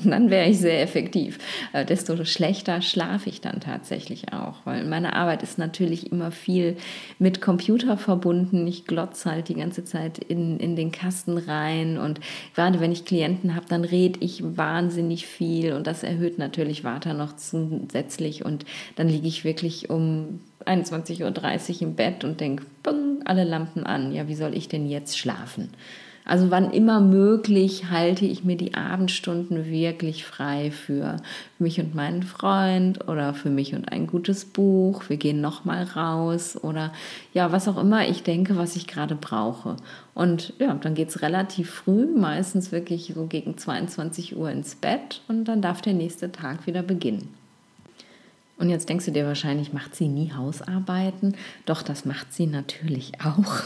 dann 0.04 0.30
wäre 0.30 0.48
ich 0.48 0.58
sehr 0.58 0.82
effektiv. 0.82 1.38
Äh, 1.72 1.84
desto 1.84 2.24
schlechter 2.24 2.82
schlafe 2.82 3.28
ich 3.28 3.40
dann 3.40 3.60
tatsächlich 3.60 4.32
auch, 4.32 4.56
weil 4.64 4.84
meine 4.84 5.14
Arbeit 5.14 5.42
ist 5.42 5.58
natürlich 5.58 6.12
immer 6.12 6.30
viel 6.30 6.76
mit 7.18 7.40
Computer 7.40 7.96
verbunden. 7.96 8.66
Ich 8.66 8.84
glotze 8.84 9.30
halt 9.30 9.48
die 9.48 9.54
ganze 9.54 9.84
Zeit 9.84 10.18
in, 10.18 10.58
in 10.58 10.76
den 10.76 10.92
Kasten 10.92 11.38
rein 11.38 11.98
und 11.98 12.20
gerade 12.54 12.80
wenn 12.80 12.92
ich 12.92 13.04
Klienten 13.04 13.54
habe, 13.54 13.66
dann 13.68 13.84
rede 13.84 14.20
ich 14.20 14.42
wahnsinnig 14.56 15.26
viel 15.26 15.72
und 15.72 15.86
das 15.86 16.02
erhöht 16.02 16.38
natürlich 16.38 16.84
Water 16.84 17.14
noch 17.14 17.36
zusätzlich 17.36 18.44
und 18.44 18.64
dann 18.96 19.08
liege 19.08 19.28
ich 19.28 19.44
wirklich 19.44 19.90
um 19.90 20.40
21.30 20.66 21.76
Uhr 21.76 21.82
im 21.82 21.94
Bett 21.94 22.24
und 22.24 22.40
denke, 22.40 22.64
alle 23.28 23.44
Lampen 23.44 23.84
an. 23.84 24.12
Ja, 24.12 24.26
wie 24.26 24.34
soll 24.34 24.56
ich 24.56 24.68
denn 24.68 24.88
jetzt 24.88 25.18
schlafen? 25.18 25.70
Also 26.24 26.50
wann 26.50 26.72
immer 26.72 27.00
möglich 27.00 27.90
halte 27.90 28.26
ich 28.26 28.44
mir 28.44 28.56
die 28.56 28.74
Abendstunden 28.74 29.64
wirklich 29.64 30.26
frei 30.26 30.70
für 30.70 31.16
mich 31.58 31.80
und 31.80 31.94
meinen 31.94 32.22
Freund 32.22 33.08
oder 33.08 33.32
für 33.32 33.48
mich 33.48 33.74
und 33.74 33.90
ein 33.90 34.06
gutes 34.06 34.44
Buch. 34.44 35.08
Wir 35.08 35.16
gehen 35.16 35.40
noch 35.40 35.64
mal 35.64 35.84
raus 35.84 36.62
oder 36.62 36.92
ja, 37.32 37.50
was 37.50 37.66
auch 37.66 37.78
immer 37.78 38.06
ich 38.06 38.24
denke, 38.24 38.58
was 38.58 38.76
ich 38.76 38.86
gerade 38.86 39.14
brauche. 39.14 39.76
Und 40.12 40.52
ja, 40.58 40.74
dann 40.74 40.92
geht 40.92 41.08
es 41.08 41.22
relativ 41.22 41.70
früh, 41.70 42.04
meistens 42.04 42.72
wirklich 42.72 43.12
so 43.14 43.24
gegen 43.24 43.56
22 43.56 44.36
Uhr 44.36 44.50
ins 44.50 44.74
Bett 44.74 45.22
und 45.28 45.46
dann 45.46 45.62
darf 45.62 45.80
der 45.80 45.94
nächste 45.94 46.30
Tag 46.30 46.66
wieder 46.66 46.82
beginnen. 46.82 47.37
Und 48.58 48.70
jetzt 48.70 48.88
denkst 48.88 49.04
du 49.04 49.12
dir 49.12 49.24
wahrscheinlich, 49.24 49.72
macht 49.72 49.94
sie 49.94 50.08
nie 50.08 50.32
Hausarbeiten? 50.32 51.36
Doch, 51.64 51.82
das 51.82 52.04
macht 52.04 52.32
sie 52.32 52.46
natürlich 52.46 53.12
auch. 53.24 53.62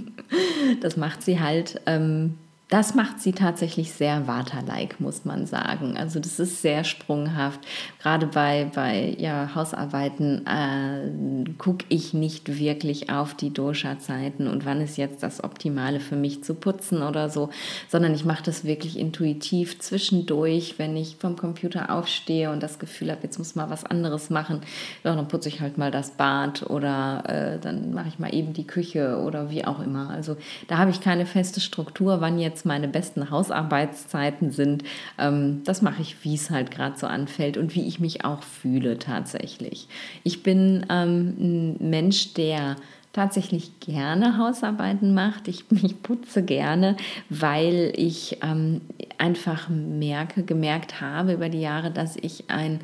das 0.80 0.96
macht 0.96 1.22
sie 1.22 1.40
halt 1.40 1.80
ähm, 1.86 2.34
das 2.70 2.94
macht 2.94 3.20
sie 3.20 3.32
tatsächlich 3.32 3.92
sehr 3.92 4.26
Water-like, 4.26 4.98
muss 4.98 5.26
man 5.26 5.46
sagen. 5.46 5.98
Also 5.98 6.18
das 6.18 6.40
ist 6.40 6.62
sehr 6.62 6.82
sprunghaft. 6.82 7.60
Gerade 8.00 8.26
bei, 8.26 8.70
bei 8.74 9.14
ja, 9.18 9.54
Hausarbeiten 9.54 10.46
äh, 10.46 11.52
gucke 11.58 11.84
ich 11.90 12.14
nicht 12.14 12.58
wirklich 12.58 13.10
auf 13.10 13.34
die 13.34 13.52
Dosha-Zeiten 13.52 14.48
und 14.48 14.64
wann 14.64 14.80
ist 14.80 14.96
jetzt 14.96 15.22
das 15.22 15.44
Optimale 15.44 16.00
für 16.00 16.16
mich 16.16 16.42
zu 16.42 16.54
putzen 16.54 17.02
oder 17.02 17.28
so, 17.28 17.50
sondern 17.88 18.14
ich 18.14 18.24
mache 18.24 18.42
das 18.42 18.64
wirklich 18.64 18.98
intuitiv 18.98 19.78
zwischendurch, 19.78 20.74
wenn 20.78 20.96
ich 20.96 21.16
vom 21.16 21.36
Computer 21.36 21.90
aufstehe 21.90 22.50
und 22.50 22.62
das 22.62 22.78
Gefühl 22.78 23.10
habe, 23.10 23.20
jetzt 23.24 23.38
muss 23.38 23.54
mal 23.54 23.68
was 23.68 23.84
anderes 23.84 24.30
machen, 24.30 24.62
ja, 25.04 25.14
dann 25.14 25.28
putze 25.28 25.50
ich 25.50 25.60
halt 25.60 25.76
mal 25.76 25.90
das 25.90 26.12
Bad 26.12 26.68
oder 26.70 27.24
äh, 27.28 27.58
dann 27.60 27.92
mache 27.92 28.08
ich 28.08 28.18
mal 28.18 28.34
eben 28.34 28.54
die 28.54 28.66
Küche 28.66 29.18
oder 29.18 29.50
wie 29.50 29.66
auch 29.66 29.80
immer. 29.80 30.08
Also 30.08 30.36
da 30.68 30.78
habe 30.78 30.90
ich 30.90 31.02
keine 31.02 31.26
feste 31.26 31.60
Struktur, 31.60 32.22
wann 32.22 32.38
jetzt 32.38 32.53
jetzt 32.54 32.64
meine 32.64 32.86
besten 32.86 33.30
Hausarbeitszeiten 33.30 34.52
sind. 34.52 34.84
Ähm, 35.18 35.62
das 35.64 35.82
mache 35.82 36.02
ich, 36.02 36.24
wie 36.24 36.34
es 36.34 36.50
halt 36.50 36.70
gerade 36.70 36.96
so 36.96 37.06
anfällt 37.08 37.56
und 37.56 37.74
wie 37.74 37.86
ich 37.86 37.98
mich 37.98 38.24
auch 38.24 38.42
fühle 38.42 38.98
tatsächlich. 38.98 39.88
Ich 40.22 40.44
bin 40.44 40.86
ähm, 40.88 41.34
ein 41.80 41.90
Mensch, 41.90 42.34
der 42.34 42.76
tatsächlich 43.12 43.80
gerne 43.80 44.38
Hausarbeiten 44.38 45.14
macht. 45.14 45.48
Ich, 45.48 45.64
ich 45.82 46.00
putze 46.02 46.44
gerne, 46.44 46.96
weil 47.28 47.92
ich 47.96 48.38
ähm, 48.42 48.80
einfach 49.18 49.68
merke, 49.68 50.44
gemerkt 50.44 51.00
habe 51.00 51.32
über 51.32 51.48
die 51.48 51.60
Jahre, 51.60 51.90
dass 51.90 52.16
ich 52.16 52.50
ein 52.50 52.80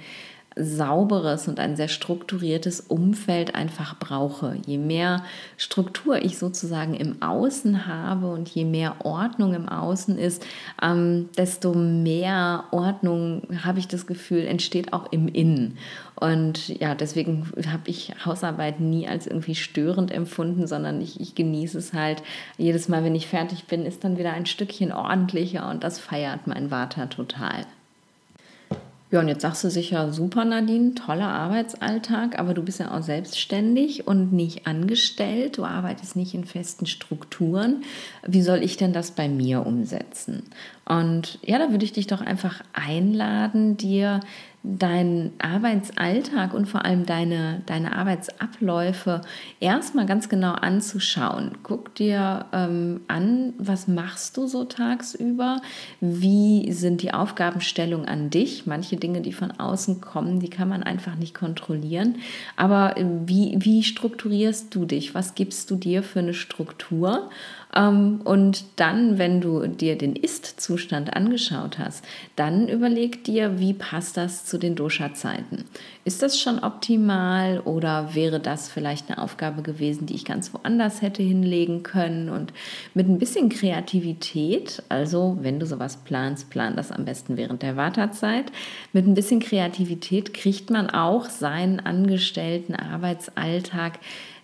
sauberes 0.61 1.49
und 1.49 1.59
ein 1.59 1.77
sehr 1.77 1.89
strukturiertes 1.89 2.81
Umfeld 2.81 3.55
einfach 3.55 3.99
brauche. 3.99 4.57
Je 4.67 4.79
mehr 4.79 5.25
Struktur 5.57 6.23
ich 6.23 6.39
sozusagen 6.39 6.95
im 6.95 7.23
Außen 7.23 7.87
habe 7.87 8.31
und 8.31 8.49
je 8.49 8.65
mehr 8.65 8.97
Ordnung 9.05 9.55
im 9.55 9.69
Außen 9.69 10.19
ist, 10.19 10.45
ähm, 10.83 11.29
desto 11.37 11.75
mehr 11.75 12.65
Ordnung, 12.71 13.43
habe 13.65 13.79
ich 13.79 13.89
das 13.89 14.07
Gefühl, 14.07 14.47
entsteht 14.47 14.93
auch 14.93 15.11
im 15.13 15.29
Innen. 15.29 15.79
Und 16.17 16.69
ja, 16.69 16.95
deswegen 16.95 17.51
habe 17.67 17.89
ich 17.89 18.13
Hausarbeit 18.25 18.79
nie 18.79 19.09
als 19.09 19.27
irgendwie 19.27 19.55
störend 19.55 20.11
empfunden, 20.11 20.67
sondern 20.67 21.01
ich, 21.01 21.19
ich 21.19 21.35
genieße 21.35 21.79
es 21.79 21.95
halt. 21.95 22.23
Jedes 22.59 22.89
Mal, 22.89 23.05
wenn 23.05 23.15
ich 23.15 23.27
fertig 23.27 23.65
bin, 23.65 23.87
ist 23.87 24.05
dann 24.05 24.19
wieder 24.19 24.33
ein 24.33 24.47
Stückchen 24.47 24.93
ordentlicher 24.93 25.69
und 25.71 25.83
das 25.83 25.99
feiert 25.99 26.47
mein 26.47 26.69
Vater 26.69 27.09
total. 27.09 27.65
Ja, 29.13 29.19
und 29.19 29.27
jetzt 29.27 29.43
sagst 29.43 29.65
du 29.65 29.71
sicher, 29.71 30.13
super 30.13 30.45
Nadine, 30.45 30.95
toller 30.95 31.27
Arbeitsalltag, 31.27 32.39
aber 32.39 32.55
du 32.55 32.63
bist 32.63 32.79
ja 32.79 32.97
auch 32.97 33.03
selbstständig 33.03 34.07
und 34.07 34.33
nicht 34.33 34.69
angestellt, 34.69 35.59
du 35.59 35.65
arbeitest 35.65 36.15
nicht 36.15 36.33
in 36.33 36.45
festen 36.45 36.87
Strukturen. 36.87 37.83
Wie 38.25 38.43
soll 38.43 38.63
ich 38.63 38.77
denn 38.77 38.93
das 38.93 39.11
bei 39.11 39.29
mir 39.29 39.67
umsetzen? 39.67 40.45
Und 40.85 41.41
ja, 41.43 41.59
da 41.59 41.73
würde 41.73 41.85
ich 41.85 41.93
dich 41.93 42.07
doch 42.07 42.21
einfach 42.21 42.63
einladen, 42.73 43.77
dir 43.77 44.21
deinen 44.63 45.33
Arbeitsalltag 45.39 46.53
und 46.53 46.67
vor 46.67 46.85
allem 46.85 47.07
deine, 47.07 47.63
deine 47.65 47.97
Arbeitsabläufe 47.97 49.23
erstmal 49.59 50.05
ganz 50.05 50.29
genau 50.29 50.53
anzuschauen. 50.53 51.53
Guck 51.63 51.95
dir 51.95 52.45
ähm, 52.53 53.01
an, 53.09 53.55
was 53.57 53.89
machst 53.89 54.37
du 54.37 54.47
so 54.47 54.65
tagsüber? 54.65 55.63
Wie 56.01 56.71
sind 56.73 57.01
die 57.01 57.15
Aufgabenstellungen 57.15 58.07
an 58.07 58.29
dich? 58.29 58.67
Manche 58.67 58.97
Dinge, 58.97 59.23
die 59.23 59.33
von 59.33 59.51
außen 59.51 60.03
kommen, 60.03 60.41
die 60.41 60.51
kann 60.51 60.69
man 60.69 60.83
einfach 60.83 61.17
nicht 61.17 61.35
kontrollieren. 61.35 62.17
Aber 62.57 62.99
äh, 62.99 63.07
wie, 63.25 63.57
wie 63.61 63.83
strukturierst 63.83 64.75
du 64.75 64.85
dich? 64.85 65.15
Was 65.15 65.35
gibst 65.35 65.71
du 65.71 65.77
dir 65.77 66.03
für 66.03 66.19
eine 66.19 66.35
Struktur? 66.35 67.31
Ähm, 67.75 68.21
und 68.25 68.65
dann, 68.77 69.19
wenn 69.19 69.41
du 69.41 69.67
dir 69.67 69.97
den 69.97 70.17
Ist-Zustand 70.17 71.15
angeschaut 71.15 71.79
hast, 71.79 72.05
dann 72.37 72.69
überleg 72.69 73.25
dir, 73.25 73.61
wie 73.61 73.75
passt 73.75 74.17
das 74.17 74.45
zu 74.45 74.59
den 74.59 74.75
Dosha-Zeiten. 74.75 75.65
Ist 76.05 76.23
das 76.23 76.41
schon 76.41 76.59
optimal 76.61 77.61
oder 77.61 78.15
wäre 78.15 78.41
das 78.41 78.69
vielleicht 78.69 79.09
eine 79.09 79.19
Aufgabe 79.19 79.63
gewesen, 79.63 80.07
die 80.07 80.15
ich 80.15 80.25
ganz 80.25 80.53
woanders 80.53 81.03
hätte 81.03 81.23
hinlegen 81.23 81.83
können? 81.83 82.29
Und 82.29 82.53
mit 82.95 83.09
ein 83.09 83.19
bisschen 83.19 83.49
Kreativität, 83.49 84.83
also 84.89 85.39
wenn 85.41 85.61
du 85.61 85.67
sowas 85.67 85.99
planst, 85.99 86.51
plan 86.51 86.77
das 86.77 86.91
am 86.91 87.05
besten 87.05 87.37
während 87.37 87.63
der 87.63 87.77
Wartezeit. 87.77 88.51
Mit 88.93 89.07
ein 89.07 89.15
bisschen 89.15 89.41
Kreativität 89.41 90.35
kriegt 90.35 90.71
man 90.71 90.91
auch 90.91 91.27
seinen 91.27 91.81
angestellten 91.81 92.75
Arbeitsalltag 92.75 93.99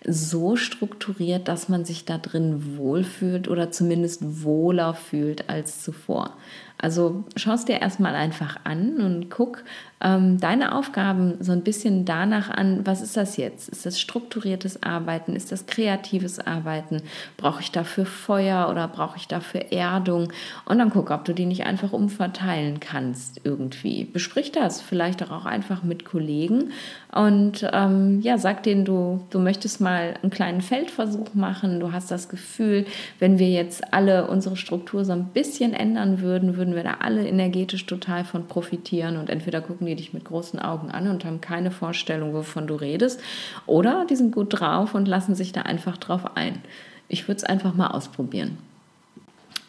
so 0.07 0.57
strukturiert, 0.57 1.49
dass 1.49 1.69
man 1.69 1.85
sich 1.85 2.05
da 2.05 2.19
drin 2.19 2.77
wohlfühlt 2.77 3.49
oder 3.49 3.71
zumindest 3.71 4.45
wohler 4.45 4.95
fühlt 4.95 5.49
als 5.49 5.83
zuvor. 5.83 6.37
Also 6.79 7.25
schau 7.37 7.53
es 7.53 7.65
dir 7.65 7.81
erstmal 7.81 8.15
einfach 8.15 8.59
an 8.65 8.97
und 9.01 9.31
guck 9.31 9.65
ähm, 10.03 10.39
deine 10.39 10.75
Aufgaben 10.75 11.37
so 11.41 11.53
ein 11.53 11.63
bisschen 11.63 12.05
danach 12.05 12.51
an, 12.51 12.85
was 12.85 13.01
ist 13.01 13.17
das 13.17 13.39
jetzt? 13.39 13.71
Ist 13.71 13.87
das 13.87 13.99
strukturiertes 13.99 14.83
Arbeiten? 14.83 15.35
Ist 15.35 15.53
das 15.53 15.67
kreatives 15.67 16.39
Arbeiten? 16.39 17.01
Brauche 17.39 17.63
ich 17.63 17.73
dafür 17.73 18.05
Feuer 18.05 18.69
oder 18.71 18.89
brauche 18.89 19.17
ich 19.17 19.27
dafür 19.27 19.73
Erdung? 19.73 20.33
Und 20.67 20.79
dann 20.79 20.91
guck, 20.91 21.11
ob 21.11 21.25
du 21.25 21.33
die 21.33 21.47
nicht 21.47 21.65
einfach 21.65 21.93
umverteilen 21.93 22.79
kannst 22.79 23.41
irgendwie. 23.45 24.05
Besprich 24.05 24.53
das 24.53 24.83
vielleicht 24.83 25.23
auch 25.31 25.47
einfach 25.47 25.83
mit 25.83 26.05
Kollegen 26.05 26.73
und 27.17 27.67
ähm, 27.73 28.21
ja, 28.21 28.37
sag 28.37 28.63
denen, 28.65 28.85
du, 28.85 29.25
du 29.31 29.39
möchtest 29.39 29.81
mal 29.81 30.17
einen 30.23 30.31
kleinen 30.31 30.61
Feldversuch 30.61 31.33
machen. 31.33 31.81
Du 31.81 31.93
hast 31.93 32.11
das 32.11 32.29
Gefühl, 32.29 32.85
wenn 33.19 33.39
wir 33.39 33.49
jetzt 33.49 33.95
alle 33.95 34.27
unsere 34.27 34.57
Struktur 34.57 35.07
so 35.07 35.13
ein 35.13 35.29
bisschen 35.29 35.73
ändern 35.73 36.21
würden, 36.21 36.59
würden 36.59 36.66
würden 36.67 36.75
wir 36.75 36.83
da 36.83 36.97
alle 36.99 37.27
energetisch 37.29 37.87
total 37.87 38.25
von 38.25 38.49
profitieren 38.49 39.17
und 39.17 39.31
entweder 39.31 39.61
gucken 39.61 39.87
die 39.87 39.95
dich 39.95 40.13
mit 40.13 40.25
großen 40.25 40.59
Augen 40.59 40.91
an 40.91 41.07
und 41.09 41.25
haben 41.25 41.41
keine 41.41 41.71
Vorstellung, 41.71 42.35
wovon 42.35 42.67
du 42.67 42.75
redest, 42.75 43.21
oder 43.67 44.05
die 44.11 44.17
sind 44.17 44.35
gut 44.35 44.49
drauf 44.51 44.95
und 44.95 45.07
lassen 45.07 45.37
sich 45.37 45.53
da 45.53 45.63
einfach 45.63 45.97
drauf 45.97 46.37
ein. 46.37 46.61
Ich 47.09 47.29
würde 47.29 47.37
es 47.37 47.45
einfach 47.45 47.75
mal 47.75 47.89
ausprobieren. 47.89 48.59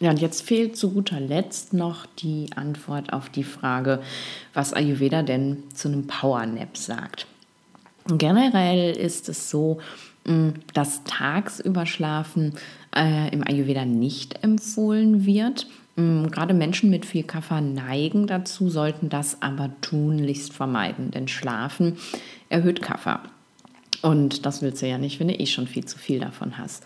Ja, 0.00 0.10
und 0.10 0.20
jetzt 0.20 0.42
fehlt 0.42 0.76
zu 0.76 0.90
guter 0.90 1.20
Letzt 1.20 1.72
noch 1.72 2.06
die 2.06 2.46
Antwort 2.56 3.12
auf 3.12 3.28
die 3.28 3.44
Frage, 3.44 4.00
was 4.54 4.72
Ayurveda 4.72 5.22
denn 5.22 5.62
zu 5.72 5.86
einem 5.88 6.08
Power 6.08 6.46
Nap 6.46 6.76
sagt. 6.76 7.26
Generell 8.06 8.96
ist 8.96 9.28
es 9.28 9.50
so, 9.50 9.78
mm, 10.24 10.50
dass 10.74 11.04
tagsüber 11.04 11.86
Schlafen 11.86 12.54
äh, 12.96 13.32
im 13.32 13.46
Ayurveda 13.46 13.84
nicht 13.84 14.42
empfohlen 14.42 15.24
wird. 15.24 15.68
Mm, 15.98 16.28
gerade 16.28 16.54
Menschen 16.54 16.90
mit 16.90 17.04
viel 17.04 17.24
Kaffer 17.24 17.60
neigen 17.60 18.28
dazu, 18.28 18.70
sollten 18.70 19.08
das 19.08 19.42
aber 19.42 19.72
tunlichst 19.80 20.52
vermeiden, 20.52 21.10
denn 21.10 21.26
Schlafen 21.26 21.96
erhöht 22.48 22.80
Kaffer. 22.80 23.24
Und 24.00 24.46
das 24.46 24.62
willst 24.62 24.80
du 24.80 24.86
ja 24.86 24.96
nicht, 24.96 25.18
wenn 25.18 25.26
du 25.26 25.34
eh 25.34 25.46
schon 25.46 25.66
viel 25.66 25.84
zu 25.84 25.98
viel 25.98 26.20
davon 26.20 26.56
hast. 26.56 26.84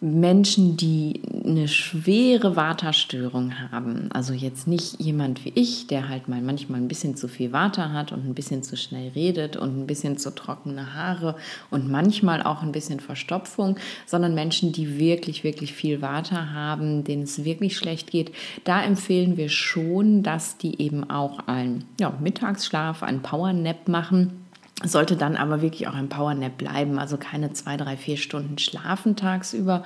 Menschen, 0.00 0.76
die 0.76 1.22
eine 1.42 1.68
schwere 1.68 2.54
Vata-Störung 2.54 3.54
haben, 3.72 4.10
also 4.12 4.34
jetzt 4.34 4.68
nicht 4.68 5.00
jemand 5.00 5.46
wie 5.46 5.52
ich, 5.54 5.86
der 5.86 6.10
halt 6.10 6.28
mal 6.28 6.42
manchmal 6.42 6.80
ein 6.80 6.88
bisschen 6.88 7.16
zu 7.16 7.28
viel 7.28 7.52
Vata 7.52 7.92
hat 7.92 8.12
und 8.12 8.26
ein 8.26 8.34
bisschen 8.34 8.62
zu 8.62 8.76
schnell 8.76 9.12
redet 9.14 9.56
und 9.56 9.78
ein 9.78 9.86
bisschen 9.86 10.18
zu 10.18 10.34
trockene 10.34 10.92
Haare 10.94 11.36
und 11.70 11.90
manchmal 11.90 12.42
auch 12.42 12.62
ein 12.62 12.72
bisschen 12.72 13.00
Verstopfung, 13.00 13.78
sondern 14.04 14.34
Menschen, 14.34 14.72
die 14.72 14.98
wirklich, 14.98 15.44
wirklich 15.44 15.72
viel 15.72 16.02
Vata 16.02 16.50
haben, 16.52 17.02
denen 17.02 17.22
es 17.22 17.44
wirklich 17.46 17.78
schlecht 17.78 18.10
geht, 18.10 18.32
da 18.64 18.82
empfehlen 18.82 19.38
wir 19.38 19.48
schon, 19.48 20.22
dass 20.22 20.58
die 20.58 20.78
eben 20.82 21.08
auch 21.08 21.46
einen 21.46 21.84
ja, 21.98 22.12
Mittagsschlaf, 22.20 23.02
einen 23.02 23.22
Powernap 23.22 23.88
machen 23.88 24.45
sollte 24.84 25.16
dann 25.16 25.36
aber 25.36 25.62
wirklich 25.62 25.88
auch 25.88 25.94
ein 25.94 26.08
Powernap 26.08 26.58
bleiben, 26.58 26.98
also 26.98 27.16
keine 27.16 27.52
zwei, 27.52 27.76
drei, 27.76 27.96
vier 27.96 28.16
Stunden 28.16 28.58
schlafen 28.58 29.16
tagsüber. 29.16 29.84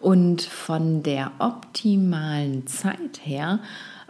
Und 0.00 0.42
von 0.42 1.02
der 1.02 1.30
optimalen 1.38 2.66
Zeit 2.66 3.20
her 3.22 3.60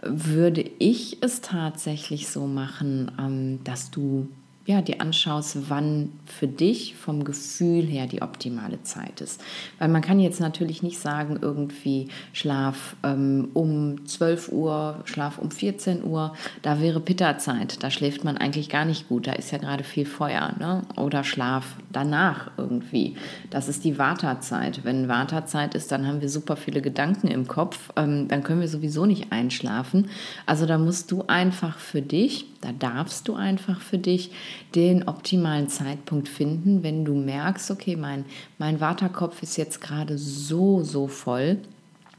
würde 0.01 0.61
ich 0.79 1.21
es 1.21 1.41
tatsächlich 1.41 2.29
so 2.29 2.47
machen, 2.47 3.11
ähm, 3.19 3.63
dass 3.63 3.91
du 3.91 4.27
ja, 4.65 4.81
dir 4.81 4.99
anschaust, 4.99 5.69
wann 5.69 6.11
für 6.25 6.47
dich 6.47 6.95
vom 6.95 7.23
Gefühl 7.23 7.85
her 7.85 8.07
die 8.07 8.23
optimale 8.23 8.81
Zeit 8.81 9.21
ist. 9.21 9.39
Weil 9.77 9.89
man 9.89 10.01
kann 10.01 10.19
jetzt 10.19 10.39
natürlich 10.39 10.81
nicht 10.81 10.99
sagen, 10.99 11.37
irgendwie 11.39 12.07
Schlaf 12.33 12.95
ähm, 13.03 13.49
um 13.53 14.07
12 14.07 14.49
Uhr, 14.51 15.01
Schlaf 15.05 15.37
um 15.37 15.51
14 15.51 16.03
Uhr, 16.03 16.33
da 16.63 16.81
wäre 16.81 16.99
Pitta-Zeit, 16.99 17.83
da 17.83 17.91
schläft 17.91 18.23
man 18.23 18.37
eigentlich 18.37 18.69
gar 18.69 18.85
nicht 18.85 19.07
gut, 19.07 19.27
da 19.27 19.33
ist 19.33 19.51
ja 19.51 19.59
gerade 19.59 19.83
viel 19.83 20.07
Feuer. 20.07 20.55
Ne? 20.59 20.81
Oder 20.97 21.23
Schlaf 21.23 21.75
danach 21.95 22.51
irgendwie, 22.57 23.15
das 23.49 23.67
ist 23.67 23.83
die 23.83 23.97
Vata-Zeit. 23.97 24.83
Wenn 24.83 25.07
Vata-Zeit 25.07 25.75
ist, 25.75 25.91
dann 25.91 26.07
haben 26.07 26.21
wir 26.21 26.29
super 26.29 26.55
viele 26.55 26.81
Gedanken 26.81 27.27
im 27.27 27.47
Kopf, 27.47 27.91
ähm, 27.95 28.27
dann 28.27 28.43
können 28.43 28.61
wir 28.61 28.67
sowieso 28.67 29.05
nicht 29.05 29.31
einschlafen. 29.31 30.09
Also 30.45 30.65
da 30.65 30.77
musst 30.77 31.11
du 31.11 31.23
einfach 31.27 31.77
für 31.77 32.01
dich, 32.01 32.45
da 32.61 32.71
darfst 32.71 33.27
du 33.27 33.35
einfach 33.35 33.79
für 33.79 33.97
dich 33.97 34.31
den 34.75 35.07
optimalen 35.07 35.69
Zeitpunkt 35.69 36.27
finden, 36.27 36.83
wenn 36.83 37.05
du 37.05 37.13
merkst, 37.15 37.71
okay, 37.71 37.95
mein, 37.95 38.25
mein 38.57 38.81
Waterkopf 38.81 39.41
ist 39.43 39.57
jetzt 39.57 39.81
gerade 39.81 40.17
so, 40.17 40.83
so 40.83 41.07
voll. 41.07 41.59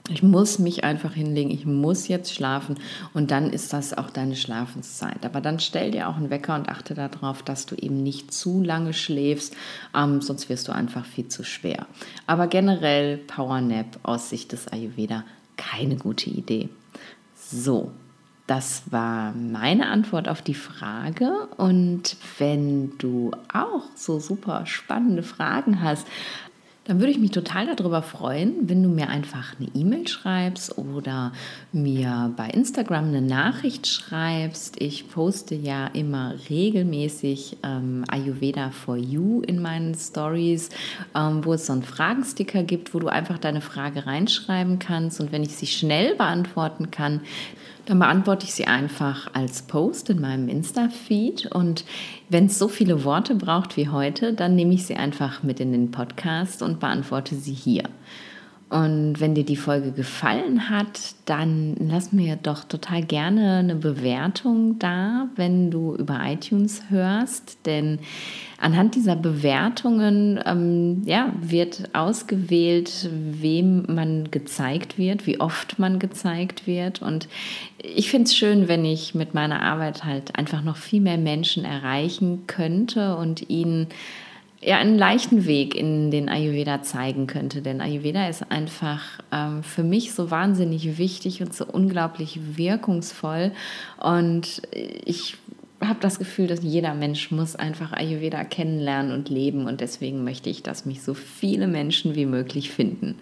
Ich 0.09 0.23
muss 0.23 0.59
mich 0.59 0.85
einfach 0.85 1.15
hinlegen, 1.15 1.51
ich 1.51 1.67
muss 1.67 2.07
jetzt 2.07 2.33
schlafen 2.33 2.77
und 3.13 3.31
dann 3.31 3.51
ist 3.51 3.73
das 3.73 3.97
auch 3.97 4.11
deine 4.11 4.37
Schlafenszeit. 4.37 5.25
Aber 5.25 5.41
dann 5.41 5.59
stell 5.59 5.91
dir 5.91 6.09
auch 6.09 6.17
einen 6.17 6.31
Wecker 6.31 6.55
und 6.55 6.69
achte 6.69 6.95
darauf, 6.95 7.43
dass 7.43 7.67
du 7.67 7.75
eben 7.75 8.03
nicht 8.03 8.33
zu 8.33 8.63
lange 8.63 8.93
schläfst, 8.93 9.57
ähm, 9.95 10.21
sonst 10.21 10.49
wirst 10.49 10.69
du 10.69 10.73
einfach 10.73 11.05
viel 11.05 11.29
zu 11.29 11.43
schwer. 11.43 11.87
Aber 12.27 12.47
generell 12.47 13.17
Power 13.19 13.61
Nap 13.61 13.99
aus 14.05 14.31
Sicht 14.31 14.53
des 14.53 14.69
Ayurveda 14.69 15.25
keine 15.57 15.97
gute 15.97 16.31
Idee. 16.31 16.69
So, 17.35 17.91
das 18.47 18.83
war 18.93 19.33
meine 19.33 19.89
Antwort 19.89 20.29
auf 20.29 20.41
die 20.41 20.55
Frage. 20.55 21.49
Und 21.57 22.17
wenn 22.39 22.97
du 22.99 23.33
auch 23.53 23.83
so 23.97 24.21
super 24.21 24.67
spannende 24.67 25.25
Fragen 25.25 25.83
hast, 25.83 26.07
dann 26.87 27.01
würde 27.01 27.11
ich 27.11 27.19
mich 27.19 27.33
total 27.33 27.75
darüber 27.75 28.01
freuen, 28.03 28.69
wenn 28.69 28.83
du 28.83 28.89
mir 28.89 29.09
einfach 29.09 29.55
eine 29.59 29.69
E-Mail 29.75 30.07
schreibst 30.07 30.79
oder 30.79 31.33
mir 31.73 32.33
bei 32.37 32.49
Instagram 32.49 33.07
eine 33.07 33.23
Nachricht 33.23 33.89
schreibst. 33.89 34.81
Ich 34.81 35.09
poste 35.11 35.57
ja 35.57 35.89
immer 35.89 36.35
regelmäßig 36.49 37.59
ähm, 37.65 38.05
Ayurveda 38.09 38.71
for 38.71 38.97
You 38.97 39.43
in 39.43 39.61
meinen 39.61 39.95
Stories, 39.95 40.71
ähm, 41.15 41.45
wo 41.45 41.55
es 41.55 41.67
so 41.67 41.73
einen 41.73 41.83
Fragensticker 41.83 42.63
gibt, 42.63 42.95
wo 42.95 43.01
du 43.01 43.09
einfach 43.09 43.39
deine 43.39 43.61
Frage 43.61 44.07
reinschreiben 44.07 44.79
kannst. 44.79 45.21
Und 45.21 45.33
wenn 45.33 45.43
ich 45.43 45.57
sie 45.57 45.67
schnell 45.67 46.15
beantworten 46.15 46.93
kann, 46.93 47.21
dann 47.87 48.01
beantworte 48.01 48.45
ich 48.45 48.53
sie 48.53 48.67
einfach 48.67 49.33
als 49.33 49.63
Post 49.63 50.11
in 50.11 50.21
meinem 50.21 50.49
Insta-Feed. 50.49 51.47
Und 51.47 51.85
wenn 52.29 52.47
es 52.47 52.59
so 52.59 52.69
viele 52.69 53.05
Worte 53.05 53.37
braucht 53.37 53.77
wie 53.77 53.89
heute, 53.89 54.35
dann 54.35 54.57
nehme 54.57 54.75
ich 54.75 54.87
sie 54.87 54.97
einfach 54.97 55.43
mit 55.43 55.61
in 55.61 55.73
den 55.73 55.93
Podcast 55.93 56.63
und 56.63 56.81
beantworte 56.81 57.37
sie 57.37 57.55
hier. 57.55 57.85
Und 58.69 59.21
wenn 59.21 59.37
dir 59.37 59.45
die 59.45 59.55
Folge 59.55 59.93
gefallen 59.93 60.69
hat, 60.69 61.15
dann 61.25 61.77
lass 61.79 62.13
mir 62.13 62.35
doch 62.35 62.65
total 62.65 63.05
gerne 63.05 63.59
eine 63.59 63.77
Bewertung 63.77 64.81
da, 64.81 65.29
wenn 65.37 65.71
du 65.71 65.95
über 65.95 66.19
iTunes 66.25 66.83
hörst. 66.89 67.65
Denn 67.65 68.01
anhand 68.61 68.97
dieser 68.97 69.15
Bewertungen 69.15 70.41
ähm, 70.45 71.03
ja, 71.05 71.33
wird 71.41 71.95
ausgewählt, 71.95 73.09
wem 73.13 73.85
man 73.87 74.33
gezeigt 74.33 74.99
wird, 74.99 75.29
wie 75.29 75.41
oft 75.41 75.79
man 75.79 76.01
gezeigt 76.01 76.67
wird. 76.67 77.03
Und 77.03 77.29
ich 77.79 78.11
finde 78.11 78.25
es 78.25 78.37
schön, 78.37 78.67
wenn 78.67 78.85
ich 78.85 79.15
mit 79.15 79.33
meiner 79.33 79.63
Arbeit 79.63 80.03
halt 80.03 80.37
einfach 80.37 80.65
noch 80.65 80.77
viel 80.77 81.01
mehr 81.01 81.19
Menschen 81.19 81.65
erreichen 81.65 82.49
könnte 82.49 83.15
und 83.17 83.49
ihnen 83.49 83.87
ja, 84.67 84.79
einen 84.79 84.99
leichten 84.99 85.47
Weg 85.47 85.77
in 85.77 86.11
den 86.11 86.29
Ayurveda 86.29 86.83
zeigen 86.83 87.29
könnte. 87.29 87.63
Denn 87.63 87.81
Ayurveda 87.81 88.29
ist 88.29 88.51
einfach 88.51 89.01
ähm, 89.31 89.63
für 89.63 89.85
mich 89.85 90.13
so 90.13 90.33
wahnsinnig 90.33 90.99
wichtig 90.99 91.41
und 91.41 91.55
so 91.55 91.65
unglaublich 91.65 92.41
wirkungsvoll. 92.57 93.53
Und 94.01 94.63
ich 94.73 95.37
habe 95.81 96.01
das 96.01 96.19
Gefühl, 96.19 96.49
dass 96.49 96.65
jeder 96.65 96.95
Mensch 96.95 97.31
muss 97.31 97.55
einfach 97.55 97.93
Ayurveda 97.93 98.43
kennenlernen 98.43 99.13
und 99.13 99.29
leben. 99.29 99.67
Und 99.67 99.81
deswegen 99.81 100.25
möchte 100.25 100.51
ich, 100.51 100.65
dass 100.65 100.85
mich 100.85 101.01
so 101.01 101.15
viele 101.15 101.69
Menschen 101.69 102.17
wie 102.17 102.27
möglich 102.27 102.71
finden. 102.71 103.21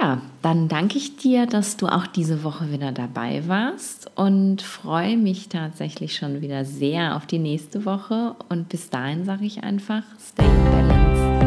Ja, 0.00 0.22
dann 0.42 0.68
danke 0.68 0.96
ich 0.96 1.16
dir, 1.16 1.46
dass 1.46 1.76
du 1.76 1.88
auch 1.88 2.06
diese 2.06 2.44
Woche 2.44 2.70
wieder 2.70 2.92
dabei 2.92 3.48
warst 3.48 4.10
und 4.14 4.62
freue 4.62 5.16
mich 5.16 5.48
tatsächlich 5.48 6.14
schon 6.14 6.40
wieder 6.40 6.64
sehr 6.64 7.16
auf 7.16 7.26
die 7.26 7.40
nächste 7.40 7.84
Woche. 7.84 8.36
Und 8.48 8.68
bis 8.68 8.90
dahin 8.90 9.24
sage 9.24 9.44
ich 9.44 9.64
einfach, 9.64 10.04
stay 10.20 10.46
balanced. 10.70 11.37